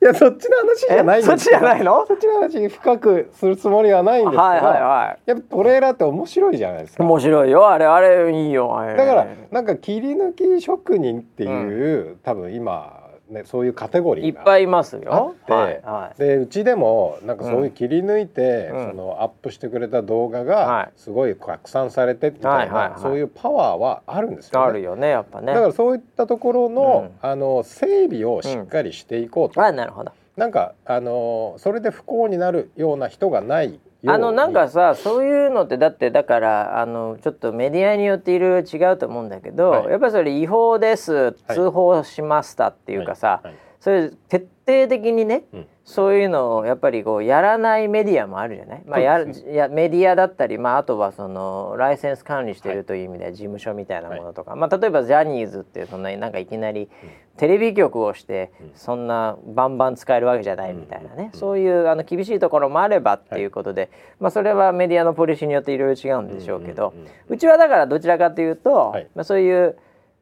[0.02, 2.06] いやそっちの話じゃないんそっちじゃないの？
[2.08, 7.04] そっちの話深くするつもりはないんですけど、はいはいはい、やっぱトレーラーって面白いじゃないですか。
[7.04, 7.70] 面白いよ。
[7.70, 8.70] あれあれいいよ。
[8.97, 12.99] だからなんか切り抜き職人っていう、うん、多分今
[13.30, 15.36] ね、そういうカテゴリーいっぱいいますよ。
[15.47, 24.67] はいはい、でうちでもなんかそういう切り抜いて、うん、そのアップしてくれた動画がすごい拡散されてみたいな、そういうパワーはあるんですよね。
[24.67, 25.53] あるよねやっぱね。
[25.53, 29.63] だからそういったところの、うん、あの整備をしっかりしていこうと。
[29.63, 30.11] あなるほど。
[30.36, 43.47] なんかあのそれで不幸になるような人がないあのなんかさそういうのってだってだからあのちょっとメディアによっていろいろ違うと思うんだけど、はい、やっぱりそれ違法です通報しましたっていうかさ、はい。
[43.47, 56.90] はい、それ徹底的にね、うん、そういうのをやっぱりこうやらないメディアもあるじゃない、まあ、ややメディアだったり、まあ、あとはそのライセンス管理してるという意味では事務所みたいなものとか、まあ、例えばジャニーズってそんなになんかいきなり
[57.38, 66.94] テレビ局をしてそんなバンバン使えるわけじゃないみたいなね、そういうあの厳しいところもあればっていうことで、まあ、それはメディアのポリシーによっていろいろ違うんでしょうけど、
[67.30, 69.76] うちはだからどちらかというと、まあ、そういう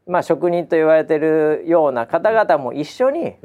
[0.07, 3.36] まあ、職人と言われてるような方々も一緒に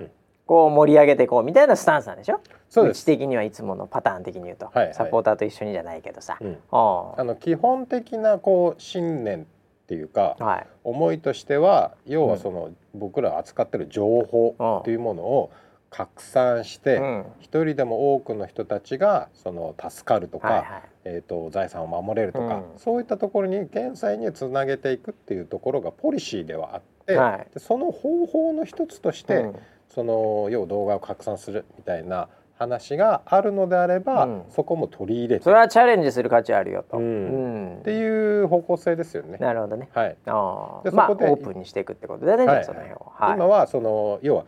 [0.52, 2.38] こう盛り上げていこうみたいなスタンスなんでしょ？
[2.68, 3.06] そうです。
[3.06, 9.44] 的にはいつものパターン的に言うと、はいはい、サポーターと一緒にじゃないけどさ、うん、あの基本的なこう信念っ
[9.86, 15.50] ていうか、はい、思いとしては要はその、うん、僕ら扱ってる情報っていうものを
[15.88, 29.56] 拡散して、うん、一人でも多くの人たちがその助かるとか、はいはい、えーと、財産を守れるとか、うん、そういったところに減災につなげていくっていうところがポリシーではあって、はい、その方法の一つとして、うん、
[29.94, 32.28] その要動画を拡散するみたいな
[32.58, 35.44] 話があるのであれば、うん、そこも取り入れて。
[35.44, 39.38] それはチャレンジする価値あるよと、うん、っていう方向性ですよね。
[39.38, 39.88] なるほどね。
[39.92, 40.16] はい。
[40.26, 44.44] あでそこで、まあ、オープンにしていくってことだね、はい、その辺を、はい、今はその要は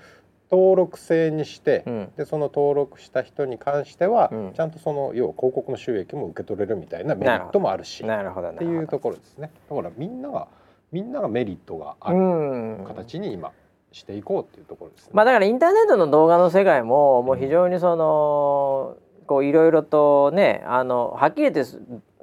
[0.50, 9.50] 登録制にして、うん、でその登録した人に関しては、うん、ちゃんとその要は広告の収益も受け取れるみたいなメリットもあるしなるほどっていうところですね。
[9.68, 10.48] だからみんなが
[10.92, 13.50] みんながメリットがある形に今
[13.94, 21.64] していこうっていうところです、ね、まあだからインターネットの動画の世界ももう非常にその、こういろいろとねあのはっきり言って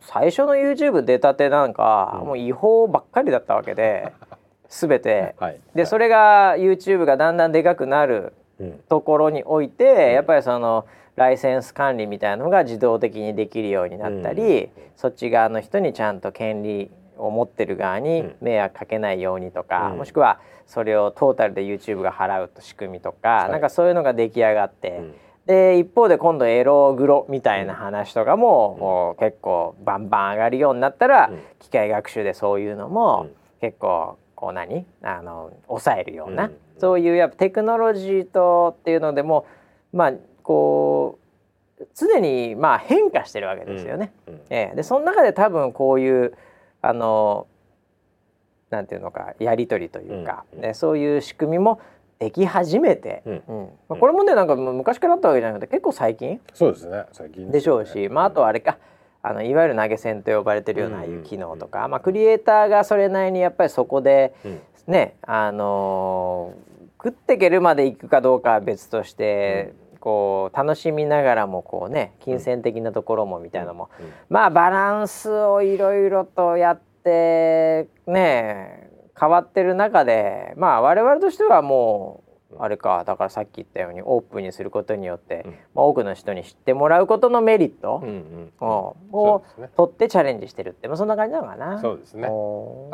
[0.01, 4.11] 最初の YouTube 出たてなんか、もう違法ばっかりだったわけで
[4.67, 8.33] 全て、はい、でそれが YouTube がだんだんでかくなる
[8.89, 20.39] ところにおいて、やっぱりそのライセンス管理みたいなのが自動的にできるようになったり、そっち側の人にちゃんと権利を持ってる側に迷惑かけないようにとか、もしくは
[20.71, 25.13] それをトータルで YouTube が払うと仕組みとか、はい、なんかそういうのが出来上がって、うん、
[25.45, 33.27] で一方で今度エログロみたいな話とかも、うん、もう結構バンバン上がるようになったら、うん、機械学習でそういうのも
[33.59, 34.85] 結構こう何？
[35.03, 36.49] あの抑えるような、
[36.79, 39.45] そういうやっぱテクノロジーとっていうのでも
[39.91, 41.19] まあこ
[41.79, 44.13] う常にまあ変化してるわけですよね。
[44.49, 46.33] ええ、でその中で多分こういう
[46.81, 47.45] あの
[48.71, 50.61] なんていうのかやり取りというか、うん。
[50.61, 51.79] ね、そういう仕組みも
[52.19, 53.43] でき始めて、うん。
[53.47, 53.69] うん。
[53.89, 57.03] まあ、これもねなんか昔からあったわけじゃなくて結構最近そうですね。
[57.11, 58.77] 最近、ね、でしょうし、まあ、あとあれか
[59.21, 64.33] あのいわゆる投げ銭と呼ばれてるようなああいう機能とか、まあ、クリエイターがそれなりにやっぱりそこで、
[64.87, 73.89] ねあのー、食っていけるまでいくかどうかは別として、こう楽しみながらもこうね金銭的なところもみたいなのも、
[74.29, 78.89] まあバランスをいろいろとやってってね
[79.19, 88.67] 変わってる中でまあ我々としてはもうあれかだからさっき言ったようにオープンにすることによって、うん、まあ、多くの人に知ってもらうことのメリット、うんうん、
[89.11, 91.79] を、ね、取ってチャレンジしてるって、まあ、そんな感じなのかな。
[91.79, 92.27] そうですね。
[92.27, 92.29] あ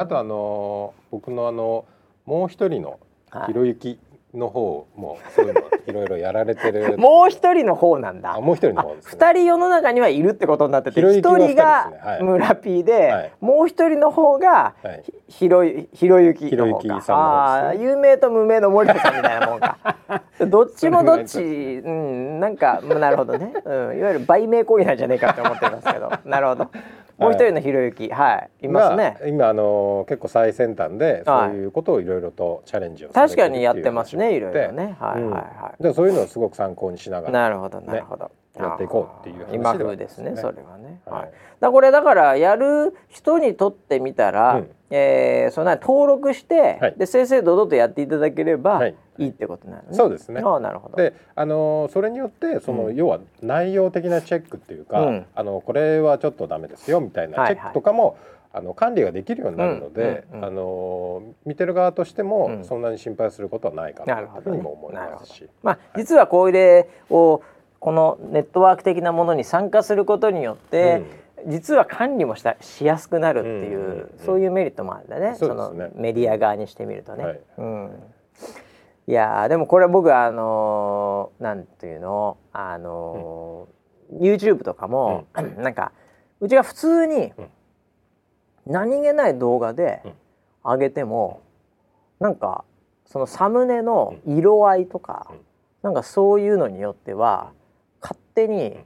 [0.05, 1.85] とあの僕のあの
[2.25, 2.99] もう一人の
[3.47, 3.99] ひろゆき
[4.33, 6.97] の方もそういうのいろいろやられてる。
[6.99, 8.39] もう一人の方なんだ。
[8.41, 14.75] もう一人の方です、ね、2人世の中にはいるってことになってて一、人が村 P で、はい、もう一人の方が
[15.27, 19.77] ひろひろゆきの方か、ああ有名と無名の森田さんみたいなもんか。
[20.45, 26.11] どっちもどっちうんなんかなるほどね、うん、いわゆる売名行為なんじゃねえかって思ってますけど。
[26.25, 26.67] なるほど
[27.17, 28.09] もう一人のひろゆき。
[28.09, 28.65] はい。
[28.65, 34.95] いますね、今あの結構最先端でそういうことをいろいろとチャレンジを確かにやってますねいろいろね。
[34.99, 49.87] はいはいはい、でそういうのをすごく参考にしながら、なるほどなるほど、やっていこうっていう今風ですねそれはね、はい、だこれだからやる人にとってみたら、うん、えー、その登録して、はい、で正々堂々とやっていただければ、はい、いいってことなのね。
[49.91, 50.41] そうですね。
[50.43, 50.97] あなるほど。
[50.97, 67.43] で、あのそれによってその、うん、要は内容的なチェックっていうか、うん、あのこれはちょっとダメですよみたいなチェックとかも、はいはいあの管理ができるようになるので、うんうんうん、あの見てる側としてもそんなに心配することはないかなというふうにも思いますし、ね、まあ、実はこれを
[67.87, 71.03] このネットワーク的なものに参加することによって、
[71.45, 73.85] うん、実は管理もしたしやすくなるっていう、うん。
[73.85, 73.91] うん。
[73.91, 75.35] うん、そういうメリットもあるんだね。
[75.35, 77.23] そのメディア側にしてみるとね。
[77.23, 78.03] はい、うん。
[79.07, 82.35] いやでもこれ僕あのー、なんていうの？
[82.51, 85.93] あのー、うん、YouTube とかも、うん、なんか
[86.41, 87.31] うちが普通に
[88.65, 90.03] 何気ない動画で
[90.61, 91.41] 上げても、
[92.19, 92.65] うん、なんか
[93.05, 95.37] そのサムネの色合いとか、うん、
[95.83, 97.55] なんかそういうのによっては
[98.01, 98.77] 勝手に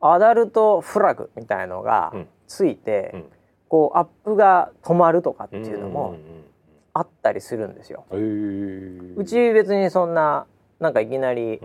[0.00, 2.12] アダルトフラグみたいのが
[2.46, 3.24] ついて、うん、
[3.68, 6.16] こうアップが止まるとかっていうのも
[6.92, 8.04] あったりするんですよ。
[8.10, 10.46] うち別にそんな
[10.80, 11.60] なんかいきなり、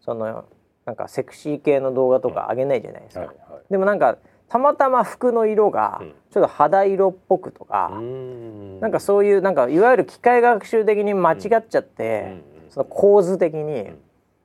[0.00, 0.44] その
[0.86, 3.32] なんかセクシー系の動画とか上げないじゃないですか。
[3.70, 11.38] でもなんかたまたま服の色がちょっと肌色っぽくとか、うん、なんかそういうなんかいわゆる機械学習的に間違っ
[11.68, 13.90] ちゃって、うん、その構図的に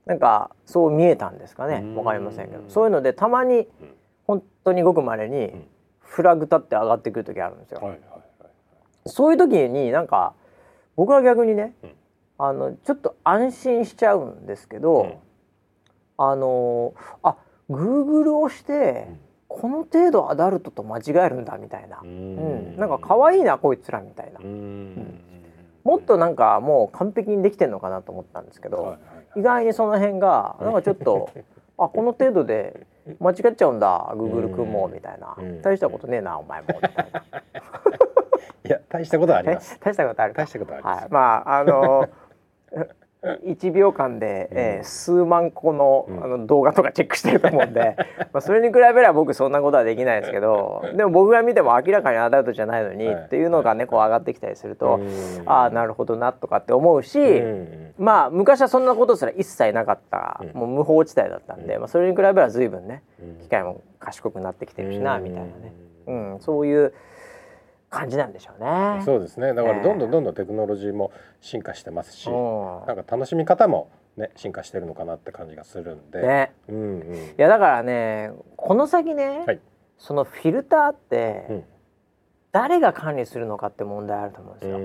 [0.05, 1.83] なんかそう見えたんですかね。
[1.95, 2.63] わかりませんけど。
[2.69, 3.67] そういうのでたまに
[4.27, 5.67] 本当にごくまれに
[5.99, 7.79] フラグ立って上がってくる時あるんですよ。
[7.79, 10.33] はいはいはい、そういう時になんか
[10.95, 11.73] 僕は逆にね、
[12.37, 15.19] あのちょっと安心しちゃうんですけど、
[16.17, 16.93] あの
[17.23, 17.35] あ
[17.69, 19.07] Google をして、
[19.47, 25.21] この程度アダルトと間違えるんだみたいな、うん、なんか可愛いなこいつらみたいな、うん、
[25.85, 28.97] もっとなんかもう完璧にできてんのかなと思ったんですけど、
[29.35, 31.29] 意外にその辺がなんかちょっと
[31.77, 32.87] あこの程度で
[33.19, 37.23] 間違っちゃうんだグーグル君もみたいな大したことねえなお前もみたいな。
[38.65, 39.77] いや大したことあります。
[39.79, 40.33] 大したことある。
[40.33, 41.01] 大したことあります。
[41.03, 42.09] はい、まああの
[43.43, 47.95] 1秒間で、えー、数万個の,、あの動画とかチェックしてると思うんで、
[48.31, 54.99] まあ、それに比べれば僕そんなことはできないですけどでも僕が見ても明らかにアダルトじゃないのに、っていうのがねこう上がってきたりすると、
[55.45, 57.19] ああなるほどなとかって思うし、
[57.97, 63.01] まあ昔はそんなことすら一切なかった、もう無法地帯だったんで、まあ、それに比べれば随分ね
[63.41, 65.73] 機械も賢くなってきてるしなみたいなね、
[66.07, 66.93] うん、そういう。
[67.89, 69.01] 感じなんでしょうね。
[69.05, 69.53] そうですね。
[69.53, 71.11] だからどんどんどんどんテクノロジーも
[71.41, 76.21] 進化してますし、なんか楽しみ方もね進化してるのかなって感じがするんで。
[76.21, 76.53] ね。
[76.67, 77.15] うんうん。
[77.15, 79.59] いやだからねこの先ね、はい、
[79.97, 81.63] そのフィルターって、うん、
[82.51, 84.77] 誰が管理するのかって問題あると思うんですよ。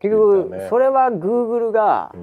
[0.00, 2.14] 結局、ね、それはグーグルが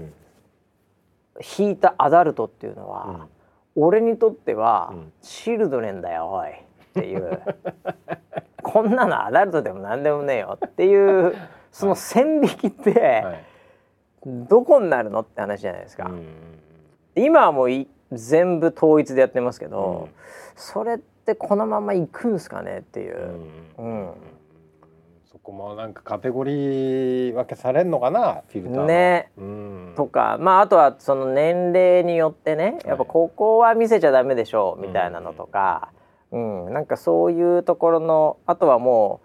[1.57, 3.27] 引いたアダルトっていうのは、
[3.75, 6.53] うん、俺にとってはシルドレンだよおいっ
[6.93, 7.41] ていう。
[8.71, 11.35] こんなのアダルトでも何でもねえよっていう
[11.71, 13.23] その線引きって
[14.25, 16.11] どこになるのって話じゃないですか。
[17.15, 20.09] 今はもう全部統一でやってますけど、
[20.55, 23.31] それってこのままいくんすかねっていう。
[23.77, 24.11] うん。
[25.31, 35.93] そこもなんかカテゴリー分けされるのかなフィルターね、うん、とかまああとはその年齢によってねやっぱここは見せちゃダメでしょうみたいなのとか、
[36.31, 39.21] うん、なんかそういうところのあとはも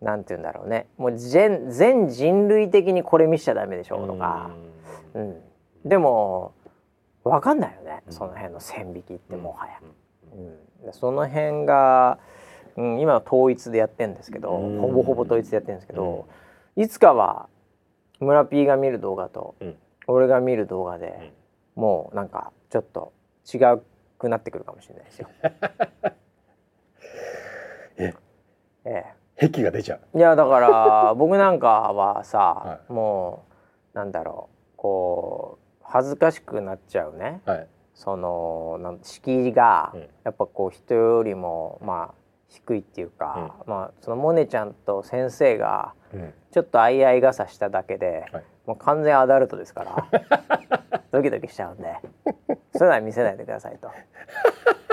[0.00, 0.86] うなんて言うんだろうね。
[0.96, 4.50] もう全全人類的にこれ見しちゃダメでしょうとか、
[5.14, 5.36] うん、
[5.84, 6.52] でも
[7.24, 9.80] 分かんないよね、その辺の線引きってもはや、
[10.86, 12.18] うん、その辺が、
[12.76, 16.26] うん、今は統一でやってるんですけど、ほぼほぼ統一でやってるんですけど、
[16.76, 17.48] いつかは
[18.20, 19.54] 村 P が見る動画と、
[20.06, 21.32] 俺が見る動画で、
[21.74, 23.12] もうなんかちょっと
[23.52, 23.58] 違
[24.18, 25.28] くなってくるかもしれないですよ。
[28.04, 28.14] え？
[28.84, 29.04] え
[29.48, 30.18] 癖が出ちゃう。
[30.18, 33.44] いやだから 僕なんかはさ、はい、も
[33.94, 39.92] うなんだろうこう恥ずかしくなっちゃうね、はい、そのなん敷居が、
[40.24, 42.14] やっぱこう人よりもまあ
[42.48, 45.94] 低いっていうか、うん、まあそのモネちゃんと先生が
[46.52, 50.06] ちょっと相合い傘しただけで、はい、もう完全アダルトですから
[51.10, 51.96] ドキドキしちゃうんで
[52.72, 53.90] そういうのは見せないでくださいと。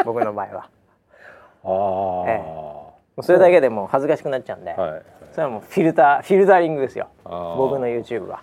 [0.04, 0.70] 僕の場合は。
[1.64, 2.42] ああ、え
[2.84, 2.87] え
[3.22, 7.10] それだけでも恥ずかしくなっちゃうんで、はいはい、それはもうフィルターフィルタリングですよ。
[7.24, 8.42] 僕の YouTube は。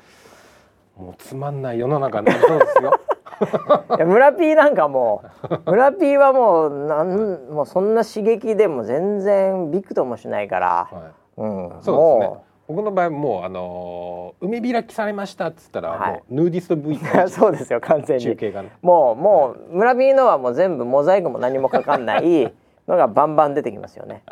[0.96, 3.00] もうつまんない世の中になりそうですよ。
[3.96, 5.24] いや村 P なんかも
[5.66, 11.00] う村 P はもうなんもうそんな刺激でも全然びくともしないから、は
[11.38, 12.38] い、うん、そうですね。
[12.66, 16.98] 僕の場合もうあのー、海開きされましたっつったら、はい、もうヌーディスト V
[17.28, 18.24] そうですよ完全に。
[18.24, 22.52] 中継が、ね、もうもう村 P のはもう全部モザイクも何もかかんない
[22.88, 24.22] のがバンバン出てきますよね。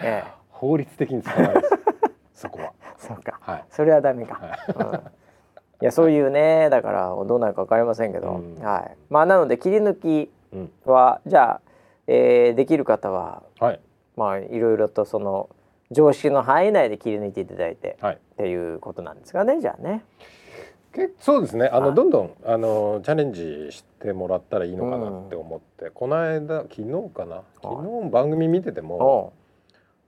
[0.00, 1.64] ええ、法律的に使わない
[2.34, 2.72] そこは。
[2.98, 4.34] そうか、はい、それはダメか。
[4.34, 5.00] はい、うん。
[5.82, 8.96] いやそういうねだからどうなるか分かりませんけど、うん、はい。
[9.10, 10.30] まあなので切り抜き
[10.86, 11.60] は、うん、じゃあ、
[12.06, 13.80] えー、できる方は、はい、
[14.16, 15.50] まあいろいろとその
[15.90, 20.02] 常識の範囲内で切り抜いていただいて、はい、っていうことなんですかねじゃあね。
[21.20, 21.68] そうですね。
[21.68, 27.42] あのどんどんあのチャレンジしてもらったらいいのかなって思って、うん、この間昨日かな？
[27.62, 29.34] 昨日番組見てても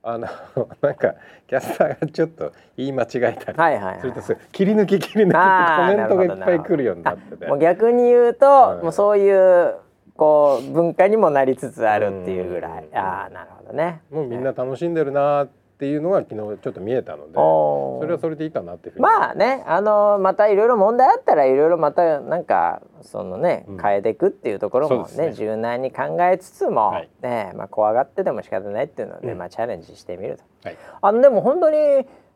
[0.01, 0.27] あの
[0.81, 1.15] なんか
[1.47, 4.21] キャスターがちょっと言い間違えたり、はいはいはい、それと
[4.51, 7.47] 切り抜き切り抜きってコメントがいっぱい来るようになってて。
[7.47, 9.75] もう逆に言うと、もうそういう
[10.15, 14.01] こう文化にもなりつつあるっていうぐらい、ああなるほどね。
[14.09, 19.03] もうみんな楽しんでるなっていうのが昨日ちょっと見えたのでそれはそれでいいかなっていうふうに。
[19.03, 30.43] まあねあのまたいろいろ問題あったらいろいろまたなんかそのね、変えていくっていうところもね、ね、柔軟に考えつつも、はい、ねまあ、怖がってでも仕方ないっていうので、うん、まあ、チャレンジしてみると。
[30.67, 31.77] はい、あのでも本当に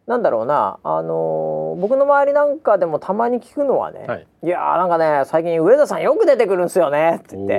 [0.08, 7.54] なんだろうな、あのー、僕の周りなんかでもたまに聞くのはね、はい、いやーなんかね最近上田さんよく出てくるんですよねって言って、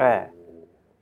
[0.00, 0.33] ええ、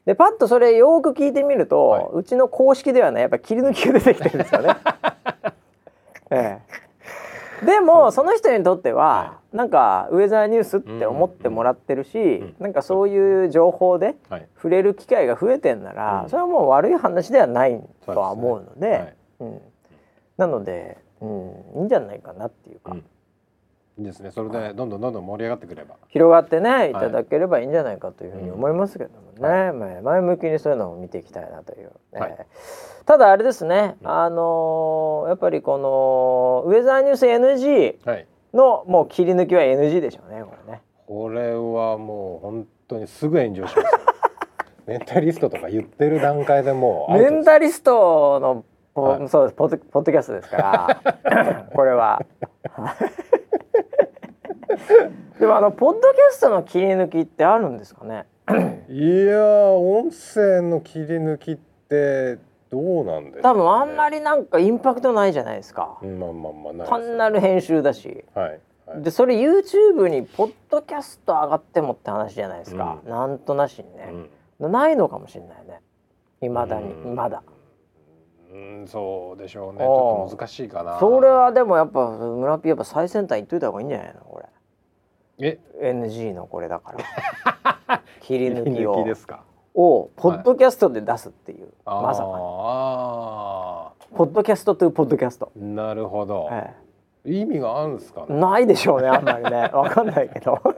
[0.07, 4.77] でパッとそれよく聞いてみると、はい、うちの公式ではねやっぱ切り抜きが出てきてるんですよね。
[6.31, 6.61] え
[7.63, 14.17] え、でもその人にとっては、はい、なんかウェザーニュースって思ってもらってるし、うん、なんかそういう情報で
[14.57, 18.89] 触れる機会が増えてんなら、それはもう悪い話ではないとは思うので。
[18.89, 19.61] でうん。
[20.39, 21.29] なので、うん、
[21.77, 22.93] いいんじゃないかなっていうか。
[22.93, 23.05] うん
[23.99, 24.31] いいですね。
[24.31, 25.97] それでどんどんどんどん盛り上がってくれば。
[26.09, 26.93] 広がってねい。
[26.93, 32.21] ただければいいんじゃないかというふうに思いますけどもね、うん、前向きにそういうのを見ていきたいなという、ね。
[32.21, 32.47] はい、
[33.05, 37.97] ただあれですね、うん、あのー、やっぱりこのウェザーニュース NG
[38.55, 40.81] の、もう切り抜きは NG でしょうねこれね。
[41.07, 43.99] これはもう本当にすぐ炎上します
[44.87, 48.65] メンタリストとか言ってる段階でもうメンタリストの
[48.95, 49.55] はい、そうです。
[49.55, 50.57] ポッドポッドキャストですか
[51.25, 51.67] ら。
[51.75, 52.21] これは
[55.39, 58.27] でもあのポッドキャストの切り抜きってあるんですかね？
[58.89, 61.57] いや音声の切り抜きっ
[61.89, 62.39] て
[62.71, 74.13] どうなんですか、ね、多分あんまりなんかインパクトないじゃないですか、まあまあまあ単なる編集だし、はいはい、でそれ YouTube にポッドキャスト上がってもって話じゃないですか、うん、なんとなしにね、
[74.59, 75.81] うん、ないのかもしれないね。
[76.43, 77.43] いまだに、まだ。
[78.53, 79.79] うんそうでしょうね。
[79.79, 80.99] ちょっと難しいかな。
[81.01, 84.47] それはでもやっぱ村ピやっぱ最先端行っといた方がいいんじゃないのこれ。
[85.39, 86.93] え？NG のこれだか
[87.87, 88.03] ら。
[88.21, 89.05] 切り抜きを。
[89.05, 89.45] ですか？
[89.75, 95.51] をポッドキャストで出すっていう、はい、まさかポッドキャストというポッドキャスト。
[95.57, 96.75] なるほど、え
[97.25, 99.71] え、意味があるんですか、ね、ないでしょうねあんまりね。
[99.73, 100.61] わかんないけど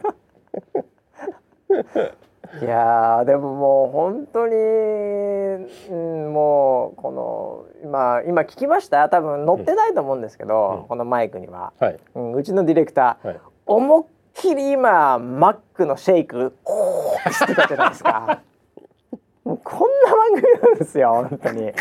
[2.61, 9.09] いやでももう本当に、うん、もうこの今今聞きました？
[9.09, 18.40] 多分乗ってないと思うんですけど、うん、このマイクには、はい、うん、うちのディレクター、はい、思いっきり今マックのシェイクこうしてたじゃないですか。
[19.45, 21.72] こんな番組なんですよ本当に。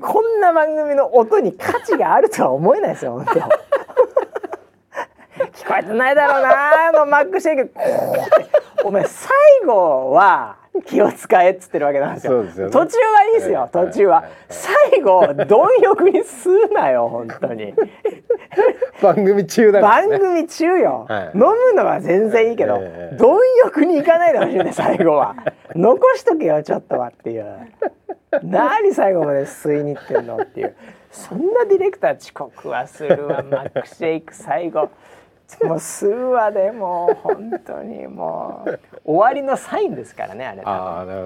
[0.00, 3.32] こんな番組の音に価値があるとは思えないですよ本当。
[5.52, 8.50] 聞こえてないだろうなあのマックシェイクこうって
[8.84, 9.30] お前最
[9.66, 10.56] 後は
[10.86, 12.44] 気を使えっつってるわけなんですよ。
[12.50, 14.24] すよね、途中はいいですよ、途中は。
[14.48, 17.74] 最後貪欲に吸うなよ本当に。
[19.02, 25.36] 番組中だ、ね、番組中よ、はい、飲むのは全然いいけど、えー、貪欲にいかないでほしいね最後は。
[25.74, 27.46] 残しとけよちょっとはっていう。
[28.42, 30.74] 何最後まで吸いに行ってんのっていう。
[31.10, 34.90] そんなディレクター遅刻はするわマックシェイク最後。
[35.64, 41.22] もう数話でもう本当にもう終わりのサインですからねあれあなる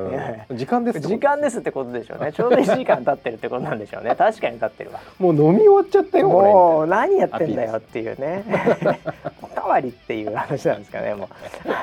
[0.49, 0.57] ほど。
[0.57, 2.33] 時間です時間ですってことでしょうね。
[2.33, 4.15] ちょうど1時間経ってるってことなんでしょうね。
[4.17, 5.01] 確かに経ってるわ。
[5.19, 8.45] もう飲み終わっちゃったよもう何やってんだよっていうね。
[9.43, 11.29] おかわりっていう話なんですかねも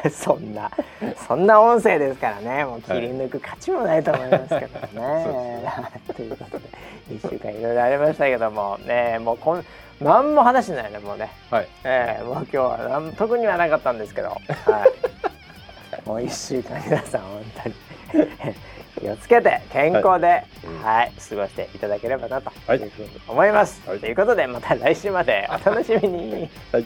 [0.06, 0.10] う。
[0.10, 0.72] そんな
[1.28, 2.66] そんな音声ですからね。
[2.66, 6.66] もう切り抜く価値もないと思いますけどね、はい、ということで
[7.12, 8.78] 1週間いろいろありましたけども。
[8.86, 9.66] ねもうこん
[10.02, 11.68] 何も話してないねもうね、はい。
[11.84, 14.40] えー、もう今日は何特にはなかったんですけど、はい、
[16.10, 17.76] もう1週間皆さん本当に。
[19.00, 20.44] 気をつけて健康で、はい、
[20.84, 23.82] はい、過ごしていただければなというふうに思います。
[23.88, 26.50] はい、ということでまた来週までお楽しみに。
[26.72, 26.86] はい